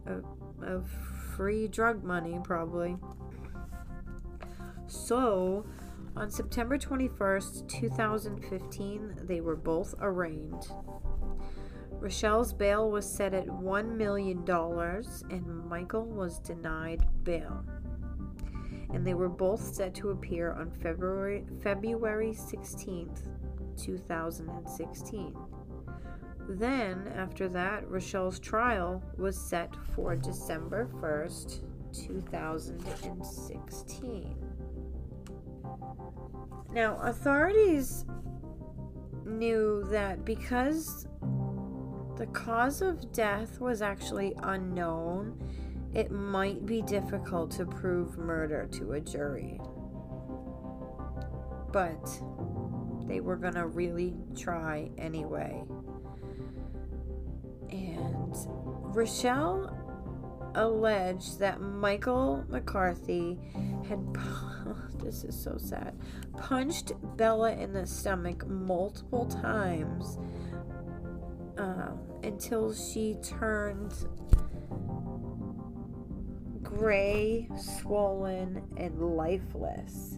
of, 0.05 0.25
of 0.61 0.89
free 1.35 1.69
drug 1.69 2.03
money, 2.03 2.39
probably. 2.43 2.97
So, 4.87 5.65
on 6.15 6.29
September 6.29 6.77
21st, 6.77 7.67
2015, 7.67 9.15
they 9.23 9.41
were 9.41 9.55
both 9.55 9.95
arraigned. 9.99 10.67
Rochelle's 11.91 12.53
bail 12.53 12.91
was 12.91 13.09
set 13.09 13.33
at 13.33 13.47
$1 13.47 13.95
million 13.95 14.47
and 14.49 15.69
Michael 15.69 16.05
was 16.05 16.37
denied 16.39 17.07
bail. 17.23 17.65
And 18.93 19.07
they 19.07 19.15
were 19.15 19.29
both 19.29 19.61
set 19.61 19.95
to 19.95 20.11
appear 20.11 20.51
on 20.51 20.69
February 20.69 21.45
February 21.63 22.33
16th, 22.33 23.27
2016. 23.77 25.35
Then, 26.49 27.07
after 27.15 27.47
that, 27.49 27.89
Rochelle's 27.89 28.39
trial 28.39 29.03
was 29.17 29.37
set 29.37 29.73
for 29.95 30.15
December 30.15 30.87
1st, 31.01 31.63
2016. 31.93 34.52
Now, 36.71 36.97
authorities 36.97 38.05
knew 39.25 39.83
that 39.91 40.25
because 40.25 41.07
the 42.17 42.27
cause 42.27 42.81
of 42.81 43.11
death 43.11 43.59
was 43.59 43.81
actually 43.81 44.33
unknown, 44.43 45.39
it 45.93 46.11
might 46.11 46.65
be 46.65 46.81
difficult 46.81 47.51
to 47.51 47.65
prove 47.65 48.17
murder 48.17 48.67
to 48.73 48.93
a 48.93 48.99
jury. 48.99 49.59
But 51.71 52.03
they 53.07 53.19
were 53.19 53.35
going 53.35 53.55
to 53.55 53.67
really 53.67 54.15
try 54.35 54.89
anyway. 54.97 55.63
And 57.69 58.35
Rochelle 58.95 59.82
alleged 60.55 61.39
that 61.39 61.61
Michael 61.61 62.43
McCarthy 62.49 63.37
had, 63.87 63.99
this 65.03 65.23
is 65.23 65.41
so 65.41 65.57
sad, 65.57 65.95
punched 66.37 66.93
Bella 67.17 67.53
in 67.53 67.73
the 67.73 67.85
stomach 67.85 68.47
multiple 68.47 69.25
times 69.25 70.17
um, 71.57 71.99
until 72.23 72.73
she 72.73 73.15
turned 73.23 73.93
gray, 76.61 77.47
swollen, 77.57 78.63
and 78.77 79.15
lifeless. 79.15 80.17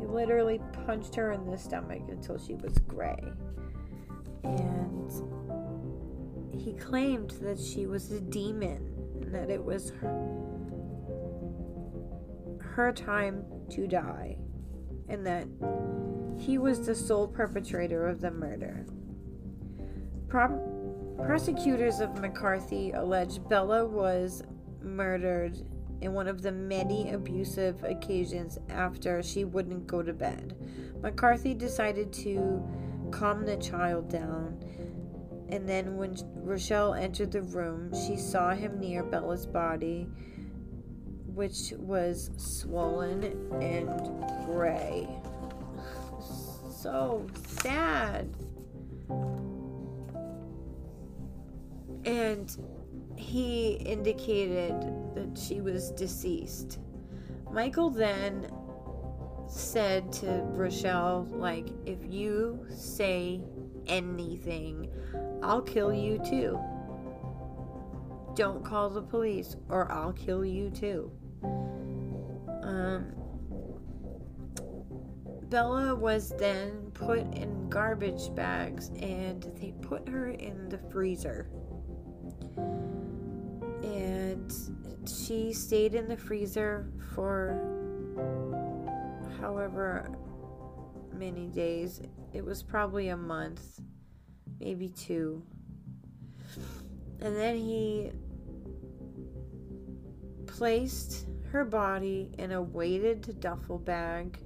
He 0.00 0.06
literally 0.06 0.60
punched 0.86 1.14
her 1.14 1.32
in 1.32 1.48
the 1.48 1.56
stomach 1.56 2.02
until 2.08 2.38
she 2.38 2.54
was 2.54 2.76
gray. 2.88 3.22
And 4.42 5.12
he 6.52 6.72
claimed 6.74 7.30
that 7.42 7.58
she 7.58 7.86
was 7.86 8.10
a 8.10 8.20
demon 8.20 8.89
and 9.32 9.40
that 9.40 9.50
it 9.50 9.64
was 9.64 9.90
her, 10.00 10.28
her 12.58 12.92
time 12.92 13.44
to 13.70 13.86
die, 13.86 14.36
and 15.08 15.24
that 15.24 15.46
he 16.36 16.58
was 16.58 16.84
the 16.84 16.94
sole 16.94 17.28
perpetrator 17.28 18.08
of 18.08 18.20
the 18.20 18.30
murder. 18.30 18.84
Pro- 20.26 21.16
prosecutors 21.24 22.00
of 22.00 22.20
McCarthy 22.20 22.90
allege 22.90 23.40
Bella 23.48 23.86
was 23.86 24.42
murdered 24.82 25.56
in 26.00 26.12
one 26.12 26.26
of 26.26 26.42
the 26.42 26.50
many 26.50 27.12
abusive 27.12 27.84
occasions 27.84 28.58
after 28.68 29.22
she 29.22 29.44
wouldn't 29.44 29.86
go 29.86 30.02
to 30.02 30.12
bed. 30.12 30.56
McCarthy 31.02 31.54
decided 31.54 32.12
to 32.12 32.64
calm 33.12 33.44
the 33.44 33.56
child 33.58 34.08
down, 34.08 34.60
and 35.50 35.68
then 35.68 35.96
when 35.96 36.16
Rochelle 36.50 36.94
entered 36.94 37.32
the 37.32 37.42
room, 37.42 37.92
she 38.06 38.16
saw 38.16 38.54
him 38.54 38.80
near 38.80 39.04
Bella's 39.04 39.46
body, 39.46 40.08
which 41.26 41.72
was 41.78 42.30
swollen 42.36 43.24
and 43.62 43.88
gray. 44.46 45.08
So 46.82 47.26
sad. 47.58 48.34
and 52.04 52.56
he 53.16 53.72
indicated 53.72 54.74
that 55.14 55.38
she 55.38 55.60
was 55.60 55.90
deceased. 55.90 56.78
Michael 57.52 57.90
then 57.90 58.50
said 59.48 60.12
to 60.12 60.26
Rochelle, 60.26 61.26
like, 61.30 61.68
if 61.84 61.98
you 62.08 62.64
say 62.70 63.42
anything, 63.86 64.90
I'll 65.42 65.62
kill 65.62 65.92
you 65.92 66.18
too. 66.18 66.58
Don't 68.34 68.64
call 68.64 68.90
the 68.90 69.02
police 69.02 69.56
or 69.68 69.90
I'll 69.90 70.12
kill 70.12 70.44
you 70.44 70.70
too. 70.70 71.10
Um, 72.62 73.12
Bella 75.48 75.94
was 75.94 76.32
then 76.38 76.90
put 76.94 77.20
in 77.34 77.68
garbage 77.68 78.34
bags 78.34 78.90
and 79.00 79.42
they 79.60 79.72
put 79.82 80.08
her 80.08 80.28
in 80.28 80.68
the 80.68 80.78
freezer 80.92 81.50
and 83.82 84.52
she 85.08 85.52
stayed 85.52 85.94
in 85.94 86.08
the 86.08 86.16
freezer 86.16 86.90
for 87.14 87.58
however 89.40 90.10
many 91.20 91.46
days. 91.48 92.00
It 92.32 92.44
was 92.44 92.62
probably 92.62 93.10
a 93.10 93.16
month, 93.16 93.78
maybe 94.58 94.88
two. 94.88 95.42
And 97.20 97.36
then 97.36 97.56
he 97.56 98.10
placed 100.46 101.26
her 101.52 101.64
body 101.64 102.32
in 102.38 102.52
a 102.52 102.62
weighted 102.62 103.38
duffel 103.38 103.78
bag 103.78 104.38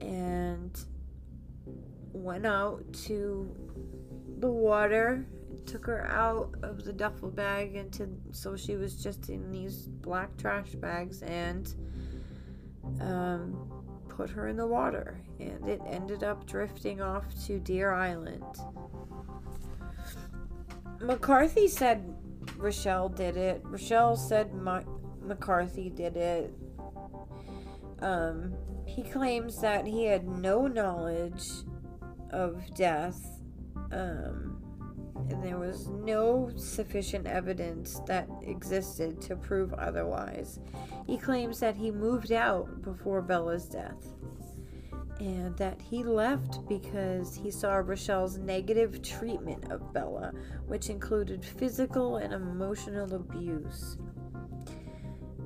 and 0.00 0.76
went 2.12 2.44
out 2.44 2.84
to 2.92 3.54
the 4.38 4.50
water 4.50 5.26
took 5.66 5.86
her 5.86 6.06
out 6.10 6.54
of 6.62 6.84
the 6.84 6.92
duffel 6.92 7.30
bag 7.30 7.74
into 7.74 8.08
so 8.32 8.56
she 8.56 8.76
was 8.76 9.02
just 9.02 9.30
in 9.30 9.50
these 9.50 9.86
black 9.86 10.36
trash 10.36 10.70
bags 10.74 11.22
and 11.22 11.74
um, 13.00 13.83
put 14.16 14.30
her 14.30 14.48
in 14.48 14.56
the 14.56 14.66
water 14.66 15.20
and 15.40 15.68
it 15.68 15.80
ended 15.86 16.22
up 16.22 16.46
drifting 16.46 17.00
off 17.00 17.24
to 17.46 17.58
deer 17.58 17.92
island. 17.92 18.44
Mccarthy 21.00 21.68
said 21.68 22.14
rochelle 22.56 23.08
did 23.08 23.36
it. 23.36 23.60
Rochelle 23.64 24.16
said 24.16 24.54
My- 24.54 24.84
mccarthy 25.20 25.90
did 25.90 26.16
it. 26.16 26.54
Um, 28.00 28.54
he 28.86 29.02
claims 29.02 29.60
that 29.60 29.86
he 29.86 30.04
had 30.04 30.28
no 30.28 30.66
knowledge 30.66 31.44
of 32.30 32.62
death 32.74 33.40
um, 33.92 34.53
and 35.30 35.42
there 35.42 35.58
was 35.58 35.88
no 35.88 36.50
sufficient 36.56 37.26
evidence 37.26 38.00
that 38.06 38.28
existed 38.42 39.20
to 39.22 39.36
prove 39.36 39.72
otherwise. 39.74 40.60
He 41.06 41.16
claims 41.16 41.60
that 41.60 41.76
he 41.76 41.90
moved 41.90 42.32
out 42.32 42.82
before 42.82 43.22
Bella's 43.22 43.66
death 43.66 44.14
and 45.20 45.56
that 45.56 45.80
he 45.80 46.02
left 46.02 46.66
because 46.68 47.34
he 47.34 47.50
saw 47.50 47.76
Rochelle's 47.76 48.38
negative 48.38 49.00
treatment 49.02 49.70
of 49.70 49.92
Bella, 49.92 50.32
which 50.66 50.90
included 50.90 51.44
physical 51.44 52.16
and 52.16 52.32
emotional 52.32 53.14
abuse. 53.14 53.96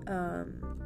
Um, 0.07 0.79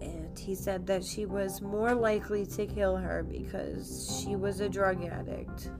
and 0.00 0.38
he 0.38 0.54
said 0.54 0.86
that 0.86 1.04
she 1.04 1.26
was 1.26 1.60
more 1.60 1.94
likely 1.94 2.46
to 2.46 2.66
kill 2.66 2.96
her 2.96 3.22
because 3.22 4.22
she 4.24 4.36
was 4.36 4.60
a 4.60 4.68
drug 4.68 5.04
addict. 5.04 5.70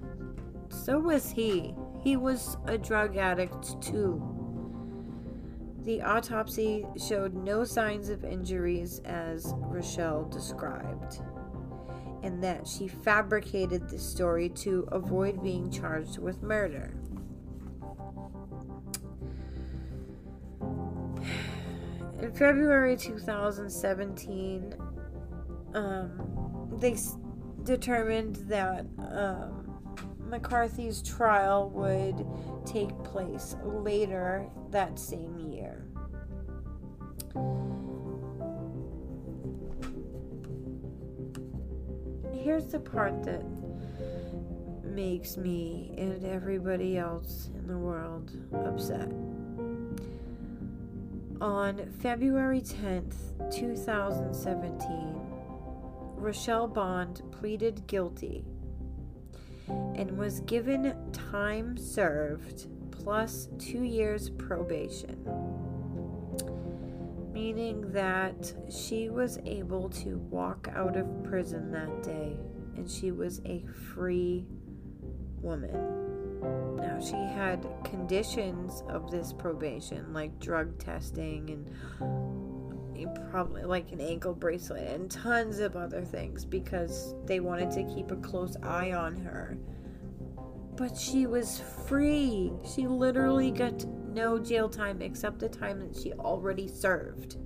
So 0.87 1.01
was 1.01 1.33
he. 1.33 1.75
He 1.99 2.17
was 2.17 2.57
a 2.67 2.79
drug 2.79 3.17
addict 3.17 3.83
too. 3.83 4.23
The 5.83 6.01
autopsy 6.01 6.87
showed 6.97 7.35
no 7.35 7.65
signs 7.65 8.09
of 8.09 8.23
injuries 8.23 9.01
as 9.05 9.53
Rochelle 9.57 10.27
described, 10.27 11.19
and 12.23 12.41
that 12.45 12.69
she 12.69 12.87
fabricated 12.87 13.89
the 13.89 13.99
story 13.99 14.49
to 14.51 14.87
avoid 14.93 15.43
being 15.43 15.73
charged 15.73 16.19
with 16.19 16.41
murder. 16.45 16.95
In 22.23 22.33
February 22.33 22.97
2017, 22.97 24.73
um, 25.75 26.77
they 26.79 26.93
s- 26.93 27.19
determined 27.65 28.37
that 28.47 28.87
um, 28.99 29.56
McCarthy's 30.29 31.03
trial 31.03 31.71
would 31.71 32.27
take 32.67 32.91
place 33.05 33.57
later 33.63 34.47
that 34.71 34.99
same 34.99 35.39
year. 35.39 35.85
Here's 42.33 42.67
the 42.67 42.81
part 42.81 43.23
that 43.25 43.45
makes 44.85 45.37
me 45.37 45.93
and 45.99 46.25
everybody 46.25 46.97
else 46.97 47.51
in 47.55 47.67
the 47.67 47.77
world 47.77 48.31
upset. 48.53 49.11
On 51.41 51.91
February 52.01 52.63
10th, 52.63 53.15
2017, 53.55 55.21
Rochelle 56.17 56.67
Bond 56.67 57.21
pleaded 57.31 57.87
guilty 57.87 58.45
and 59.69 60.17
was 60.17 60.41
given 60.41 60.95
time 61.13 61.77
served 61.77 62.67
plus 62.91 63.49
two 63.59 63.83
years 63.83 64.31
probation, 64.31 65.17
meaning 67.33 67.91
that 67.93 68.53
she 68.71 69.09
was 69.09 69.39
able 69.45 69.89
to 69.89 70.19
walk 70.31 70.69
out 70.75 70.97
of 70.97 71.25
prison 71.25 71.71
that 71.71 72.03
day 72.03 72.37
and 72.77 72.91
she 72.91 73.11
was 73.11 73.41
a 73.45 73.65
free 73.95 74.47
woman. 75.41 76.77
Now, 76.77 77.01
she 77.01 77.17
had 77.17 77.67
conditions 77.85 78.83
of 78.89 79.11
this 79.11 79.33
probation, 79.33 80.13
like 80.13 80.39
drug 80.39 80.79
testing 80.79 81.51
and 81.51 82.66
probably 83.31 83.65
like 83.65 83.93
an 83.93 84.01
ankle 84.01 84.33
bracelet 84.33 84.89
and 84.89 85.11
tons 85.11 85.59
of 85.59 85.77
other 85.77 86.03
things 86.03 86.45
because 86.45 87.15
they 87.27 87.41
wanted 87.41 87.71
to 87.73 87.85
keep 87.95 88.11
a 88.11 88.17
close 88.17 88.57
eye 88.63 88.93
on 88.93 89.17
her. 89.17 89.59
But 90.77 90.97
she 90.97 91.27
was 91.27 91.61
free. 91.87 92.53
She 92.75 92.87
literally 92.87 93.51
got 93.51 93.85
no 93.85 94.39
jail 94.39 94.69
time 94.69 95.03
except 95.03 95.39
the 95.39 95.49
time 95.49 95.81
that 95.81 96.01
she 96.01 96.13
already 96.15 96.69
served. 96.69 97.37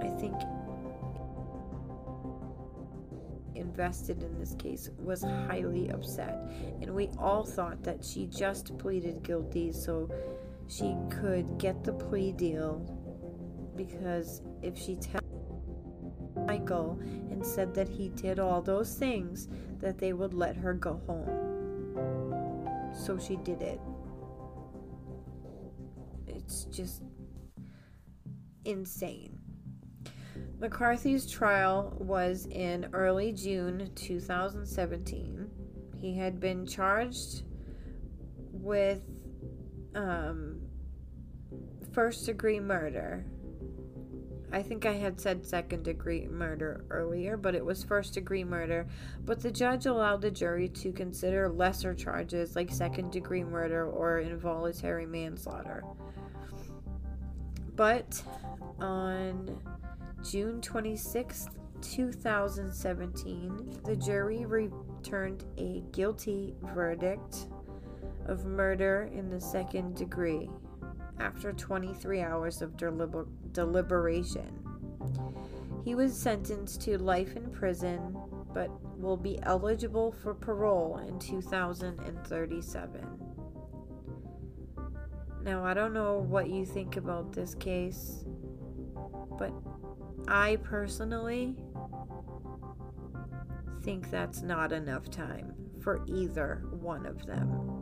I 0.00 0.08
think 0.18 0.34
invested 3.54 4.22
in 4.22 4.38
this 4.38 4.54
case 4.54 4.90
was 4.98 5.22
highly 5.22 5.88
upset 5.90 6.38
and 6.80 6.94
we 6.94 7.08
all 7.18 7.44
thought 7.44 7.82
that 7.82 8.04
she 8.04 8.26
just 8.26 8.76
pleaded 8.78 9.22
guilty 9.22 9.72
so 9.72 10.08
she 10.68 10.96
could 11.10 11.58
get 11.58 11.82
the 11.82 11.92
plea 11.92 12.32
deal 12.32 12.80
because 13.76 14.42
if 14.62 14.78
she 14.78 14.96
tells 14.96 15.22
Michael 16.46 16.98
and 17.30 17.44
said 17.44 17.74
that 17.74 17.88
he 17.88 18.08
did 18.10 18.38
all 18.38 18.62
those 18.62 18.94
things 18.94 19.48
that 19.80 19.98
they 19.98 20.12
would 20.12 20.34
let 20.34 20.56
her 20.56 20.74
go 20.74 21.00
home 21.06 22.90
so 22.94 23.18
she 23.18 23.36
did 23.36 23.60
it 23.62 23.80
it's 26.26 26.64
just 26.66 27.02
insane 28.64 29.38
McCarthy's 30.60 31.30
trial 31.30 31.94
was 31.98 32.46
in 32.46 32.88
early 32.92 33.32
June 33.32 33.90
2017. 33.94 35.50
He 36.00 36.16
had 36.16 36.40
been 36.40 36.66
charged 36.66 37.42
with 38.50 39.02
um, 39.94 40.60
first 41.92 42.26
degree 42.26 42.60
murder. 42.60 43.26
I 44.54 44.62
think 44.62 44.86
I 44.86 44.92
had 44.92 45.20
said 45.20 45.44
second 45.44 45.82
degree 45.82 46.28
murder 46.28 46.84
earlier, 46.88 47.36
but 47.36 47.56
it 47.56 47.64
was 47.64 47.82
first 47.82 48.14
degree 48.14 48.44
murder. 48.44 48.86
But 49.24 49.40
the 49.40 49.50
judge 49.50 49.86
allowed 49.86 50.22
the 50.22 50.30
jury 50.30 50.68
to 50.68 50.92
consider 50.92 51.48
lesser 51.48 51.92
charges 51.92 52.54
like 52.54 52.70
second 52.70 53.10
degree 53.10 53.42
murder 53.42 53.90
or 53.90 54.20
involuntary 54.20 55.06
manslaughter. 55.06 55.82
But 57.74 58.22
on 58.78 59.60
June 60.22 60.60
26, 60.60 61.48
2017, 61.80 63.80
the 63.84 63.96
jury 63.96 64.46
returned 64.46 65.44
a 65.58 65.82
guilty 65.90 66.54
verdict 66.72 67.48
of 68.26 68.44
murder 68.44 69.10
in 69.12 69.30
the 69.30 69.40
second 69.40 69.96
degree 69.96 70.48
after 71.18 71.52
23 71.52 72.20
hours 72.20 72.62
of 72.62 72.76
deliber- 72.76 73.26
deliberation. 73.54 74.60
He 75.84 75.94
was 75.94 76.14
sentenced 76.14 76.82
to 76.82 76.98
life 76.98 77.36
in 77.36 77.50
prison 77.50 78.16
but 78.54 78.70
will 78.98 79.16
be 79.16 79.38
eligible 79.42 80.12
for 80.12 80.32
parole 80.32 80.98
in 80.98 81.18
2037. 81.18 83.04
Now, 85.42 85.64
I 85.64 85.74
don't 85.74 85.92
know 85.92 86.18
what 86.20 86.48
you 86.48 86.64
think 86.64 86.96
about 86.96 87.32
this 87.32 87.54
case, 87.56 88.24
but 89.38 89.52
I 90.28 90.56
personally 90.62 91.56
think 93.82 94.10
that's 94.10 94.40
not 94.40 94.72
enough 94.72 95.10
time 95.10 95.52
for 95.82 96.02
either 96.06 96.64
one 96.70 97.04
of 97.04 97.26
them. 97.26 97.73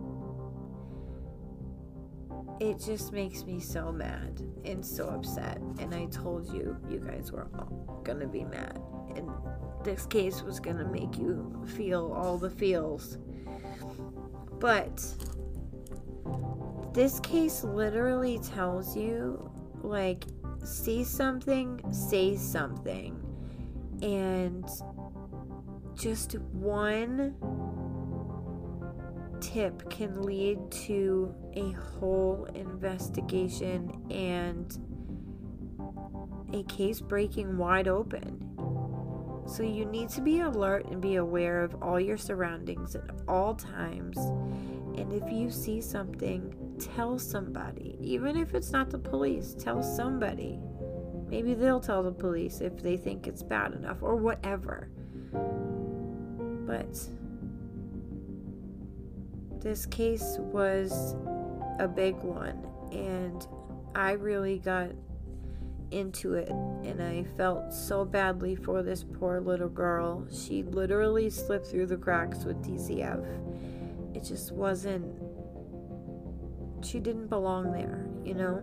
It 2.60 2.78
just 2.78 3.12
makes 3.12 3.44
me 3.44 3.60
so 3.60 3.90
mad 3.90 4.40
and 4.64 4.84
so 4.84 5.08
upset. 5.08 5.58
And 5.78 5.94
I 5.94 6.06
told 6.06 6.52
you, 6.52 6.76
you 6.88 7.00
guys 7.00 7.32
were 7.32 7.48
all 7.58 8.00
gonna 8.04 8.26
be 8.26 8.44
mad. 8.44 8.80
And 9.16 9.28
this 9.84 10.06
case 10.06 10.42
was 10.42 10.60
gonna 10.60 10.86
make 10.86 11.18
you 11.18 11.64
feel 11.76 12.12
all 12.12 12.38
the 12.38 12.50
feels. 12.50 13.18
But 14.60 15.04
this 16.92 17.18
case 17.20 17.64
literally 17.64 18.38
tells 18.38 18.96
you, 18.96 19.50
like, 19.82 20.24
see 20.64 21.02
something, 21.04 21.80
say 21.92 22.36
something. 22.36 23.18
And 24.02 24.68
just 25.94 26.38
one 26.38 27.34
tip 29.52 29.90
can 29.90 30.22
lead 30.22 30.58
to 30.70 31.34
a 31.54 31.72
whole 31.72 32.48
investigation 32.54 34.02
and 34.10 34.78
a 36.54 36.62
case 36.64 37.00
breaking 37.00 37.56
wide 37.58 37.88
open. 37.88 38.48
So 39.46 39.62
you 39.62 39.84
need 39.84 40.08
to 40.10 40.20
be 40.20 40.40
alert 40.40 40.86
and 40.86 41.00
be 41.00 41.16
aware 41.16 41.62
of 41.62 41.82
all 41.82 42.00
your 42.00 42.16
surroundings 42.16 42.94
at 42.94 43.10
all 43.28 43.54
times. 43.54 44.16
And 44.96 45.12
if 45.12 45.30
you 45.30 45.50
see 45.50 45.80
something, 45.80 46.54
tell 46.94 47.18
somebody. 47.18 47.96
Even 48.00 48.36
if 48.36 48.54
it's 48.54 48.70
not 48.70 48.90
the 48.90 48.98
police, 48.98 49.54
tell 49.58 49.82
somebody. 49.82 50.60
Maybe 51.28 51.54
they'll 51.54 51.80
tell 51.80 52.02
the 52.02 52.12
police 52.12 52.60
if 52.60 52.82
they 52.82 52.96
think 52.96 53.26
it's 53.26 53.42
bad 53.42 53.72
enough 53.72 54.02
or 54.02 54.16
whatever. 54.16 54.88
But 56.66 56.96
this 59.62 59.86
case 59.86 60.36
was 60.38 61.14
a 61.78 61.88
big 61.88 62.16
one, 62.16 62.66
and 62.90 63.46
I 63.94 64.12
really 64.12 64.58
got 64.58 64.90
into 65.92 66.34
it, 66.34 66.48
and 66.48 67.02
I 67.02 67.24
felt 67.36 67.72
so 67.72 68.04
badly 68.04 68.56
for 68.56 68.82
this 68.82 69.04
poor 69.04 69.40
little 69.40 69.68
girl. 69.68 70.26
She 70.32 70.62
literally 70.64 71.30
slipped 71.30 71.66
through 71.66 71.86
the 71.86 71.96
cracks 71.96 72.44
with 72.44 72.62
DCF. 72.64 74.16
It 74.16 74.24
just 74.24 74.52
wasn't, 74.52 75.06
she 76.84 76.98
didn't 76.98 77.28
belong 77.28 77.72
there, 77.72 78.06
you 78.24 78.34
know? 78.34 78.62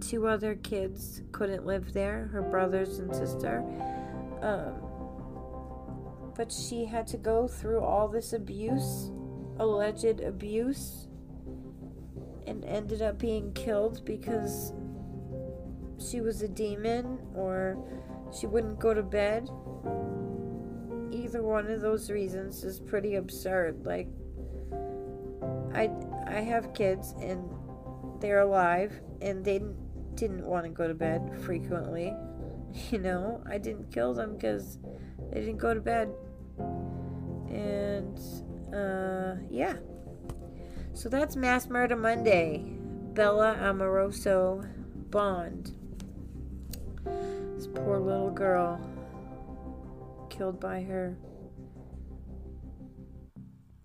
Two 0.00 0.26
other 0.26 0.56
kids 0.56 1.22
couldn't 1.32 1.64
live 1.64 1.92
there, 1.92 2.28
her 2.32 2.42
brothers 2.42 2.98
and 2.98 3.14
sister. 3.14 3.64
Um, 4.42 4.74
but 6.36 6.52
she 6.52 6.84
had 6.84 7.06
to 7.08 7.16
go 7.16 7.48
through 7.48 7.80
all 7.80 8.06
this 8.06 8.32
abuse 8.32 9.10
alleged 9.58 10.20
abuse 10.20 11.08
and 12.46 12.64
ended 12.64 13.02
up 13.02 13.18
being 13.18 13.52
killed 13.52 14.04
because 14.04 14.72
she 15.98 16.20
was 16.20 16.42
a 16.42 16.48
demon 16.48 17.18
or 17.34 17.76
she 18.36 18.46
wouldn't 18.46 18.78
go 18.78 18.94
to 18.94 19.02
bed. 19.02 19.48
Either 21.10 21.42
one 21.42 21.70
of 21.70 21.80
those 21.80 22.10
reasons 22.10 22.64
is 22.64 22.80
pretty 22.80 23.16
absurd. 23.16 23.84
Like 23.84 24.08
I 25.74 25.90
I 26.26 26.40
have 26.40 26.72
kids 26.74 27.14
and 27.20 27.42
they're 28.20 28.40
alive 28.40 29.00
and 29.20 29.44
they 29.44 29.54
didn't, 29.54 30.16
didn't 30.16 30.44
want 30.44 30.64
to 30.64 30.70
go 30.70 30.88
to 30.88 30.94
bed 30.94 31.30
frequently. 31.44 32.14
You 32.90 32.98
know, 32.98 33.42
I 33.50 33.56
didn't 33.56 33.90
kill 33.90 34.12
them 34.12 34.36
because 34.36 34.78
they 35.32 35.40
didn't 35.40 35.56
go 35.56 35.72
to 35.72 35.80
bed. 35.80 36.12
And 37.48 38.20
uh, 38.74 39.36
yeah. 39.50 39.76
So 40.94 41.08
that's 41.08 41.36
Mass 41.36 41.68
Murder 41.68 41.96
Monday. 41.96 42.64
Bella 43.14 43.56
Amoroso 43.60 44.64
Bond. 45.10 45.72
This 47.56 47.66
poor 47.66 47.98
little 47.98 48.30
girl 48.30 48.80
killed 50.30 50.60
by 50.60 50.82
her 50.82 51.18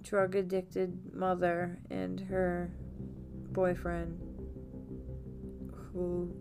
drug 0.03 0.35
addicted 0.35 1.13
mother 1.13 1.79
and 1.89 2.19
her 2.19 2.71
boyfriend 3.51 4.19
who 5.91 6.31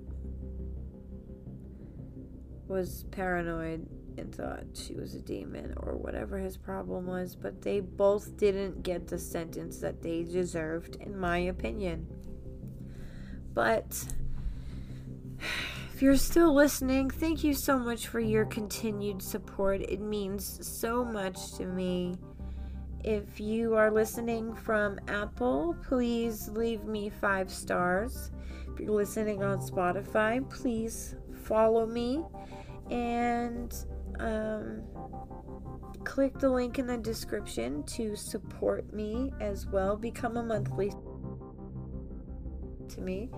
was 2.67 3.05
paranoid 3.11 3.87
and 4.19 4.35
thought 4.35 4.65
she 4.75 4.95
was 4.95 5.15
a 5.15 5.21
demon 5.21 5.75
or 5.79 5.97
whatever 5.97 6.39
his 6.39 6.57
problem 6.57 7.07
was, 7.07 7.35
but 7.35 7.63
they 7.63 7.81
both 7.81 8.37
didn't 8.37 8.83
get 8.83 9.07
the 9.07 9.19
sentence 9.19 9.79
that 9.79 10.03
they 10.03 10.23
deserved, 10.25 10.97
in 10.97 11.19
my 11.19 11.39
opinion. 11.39 12.07
But 13.55 14.07
if 15.93 16.01
you're 16.01 16.17
still 16.17 16.55
listening, 16.55 17.11
thank 17.11 17.45
you 17.45 17.55
so 17.55 17.79
much 17.79 18.09
for 18.09 18.21
your 18.21 18.45
continued 18.47 19.23
support. 19.23 19.83
It 19.83 20.01
means 20.01 20.67
so 20.67 21.05
much 21.05 21.55
to 21.55 21.67
me. 21.67 22.17
If 23.05 23.41
you 23.41 23.75
are 23.75 23.91
listening 23.91 24.55
from 24.55 24.99
Apple, 25.09 25.77
please 25.83 26.49
leave 26.49 26.85
me 26.85 27.09
five 27.11 27.51
stars. 27.51 28.31
If 28.73 28.81
you're 28.81 28.93
listening 28.93 29.43
on 29.43 29.59
Spotify, 29.59 30.49
please 30.49 31.17
follow 31.45 31.85
me 31.85 32.23
and 32.91 33.75
um, 34.19 34.83
click 36.05 36.39
the 36.39 36.51
link 36.51 36.79
in 36.79 36.87
the 36.87 36.99
description 36.99 37.83
to 37.85 38.17
support 38.17 38.93
me 38.93 39.33
as 39.41 39.67
well. 39.67 39.97
Become 39.97 40.37
a 40.37 40.43
monthly 40.43 40.93
to 42.89 43.01
me. 43.01 43.31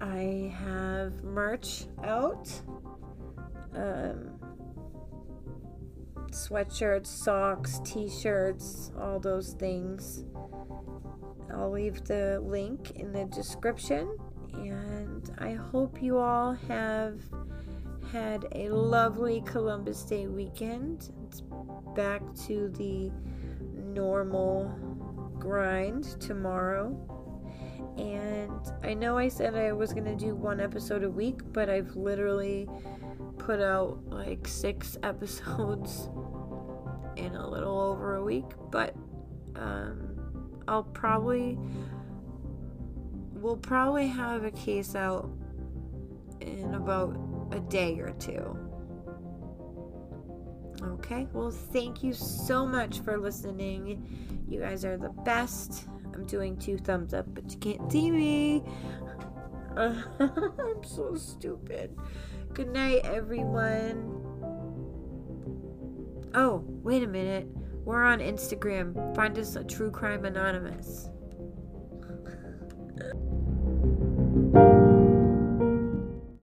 I 0.00 0.54
have 0.58 1.22
merch 1.24 1.86
out. 2.04 2.48
Um, 3.74 4.38
sweatshirts, 6.30 7.06
socks, 7.06 7.80
t-shirts, 7.84 8.92
all 8.98 9.18
those 9.18 9.54
things. 9.54 10.24
I'll 11.52 11.70
leave 11.70 12.04
the 12.04 12.40
link 12.44 12.92
in 12.92 13.12
the 13.12 13.24
description 13.24 14.16
and 14.52 15.30
I 15.38 15.54
hope 15.54 16.02
you 16.02 16.18
all 16.18 16.52
have 16.68 17.20
had 18.12 18.46
a 18.52 18.70
lovely 18.70 19.42
Columbus 19.42 20.02
Day 20.02 20.28
weekend. 20.28 21.10
It's 21.26 21.42
back 21.94 22.22
to 22.46 22.68
the 22.70 23.10
normal 23.74 24.64
grind 25.38 26.04
tomorrow. 26.20 26.96
And 27.98 28.60
I 28.82 28.94
know 28.94 29.18
I 29.18 29.28
said 29.28 29.54
I 29.54 29.72
was 29.72 29.92
going 29.92 30.06
to 30.06 30.16
do 30.16 30.34
one 30.34 30.60
episode 30.60 31.02
a 31.02 31.10
week, 31.10 31.40
but 31.52 31.68
I've 31.68 31.96
literally 31.96 32.68
put 33.36 33.60
out 33.60 33.98
like 34.06 34.46
six 34.48 34.96
episodes 35.02 36.08
in 37.16 37.34
a 37.34 37.46
little 37.46 37.78
over 37.78 38.16
a 38.16 38.24
week. 38.24 38.46
But 38.70 38.94
um, 39.54 40.16
I'll 40.66 40.84
probably, 40.84 41.58
we'll 43.34 43.56
probably 43.56 44.06
have 44.06 44.44
a 44.44 44.50
case 44.52 44.94
out 44.94 45.30
in 46.40 46.74
about 46.74 47.27
a 47.52 47.60
day 47.60 47.98
or 47.98 48.10
two. 48.18 48.56
Okay, 50.82 51.26
well, 51.32 51.50
thank 51.50 52.02
you 52.02 52.12
so 52.12 52.64
much 52.64 53.00
for 53.00 53.18
listening. 53.18 54.44
You 54.48 54.60
guys 54.60 54.84
are 54.84 54.96
the 54.96 55.08
best. 55.08 55.86
I'm 56.14 56.24
doing 56.26 56.56
two 56.56 56.78
thumbs 56.78 57.14
up, 57.14 57.26
but 57.34 57.50
you 57.50 57.58
can't 57.58 57.90
see 57.90 58.10
me. 58.10 58.62
I'm 59.76 60.82
so 60.84 61.14
stupid. 61.14 61.96
Good 62.54 62.72
night, 62.72 63.00
everyone. 63.04 64.18
Oh, 66.34 66.64
wait 66.82 67.02
a 67.02 67.06
minute. 67.06 67.48
We're 67.84 68.04
on 68.04 68.20
Instagram. 68.20 69.14
Find 69.14 69.38
us 69.38 69.56
at 69.56 69.68
True 69.68 69.90
Crime 69.90 70.24
Anonymous. 70.24 71.10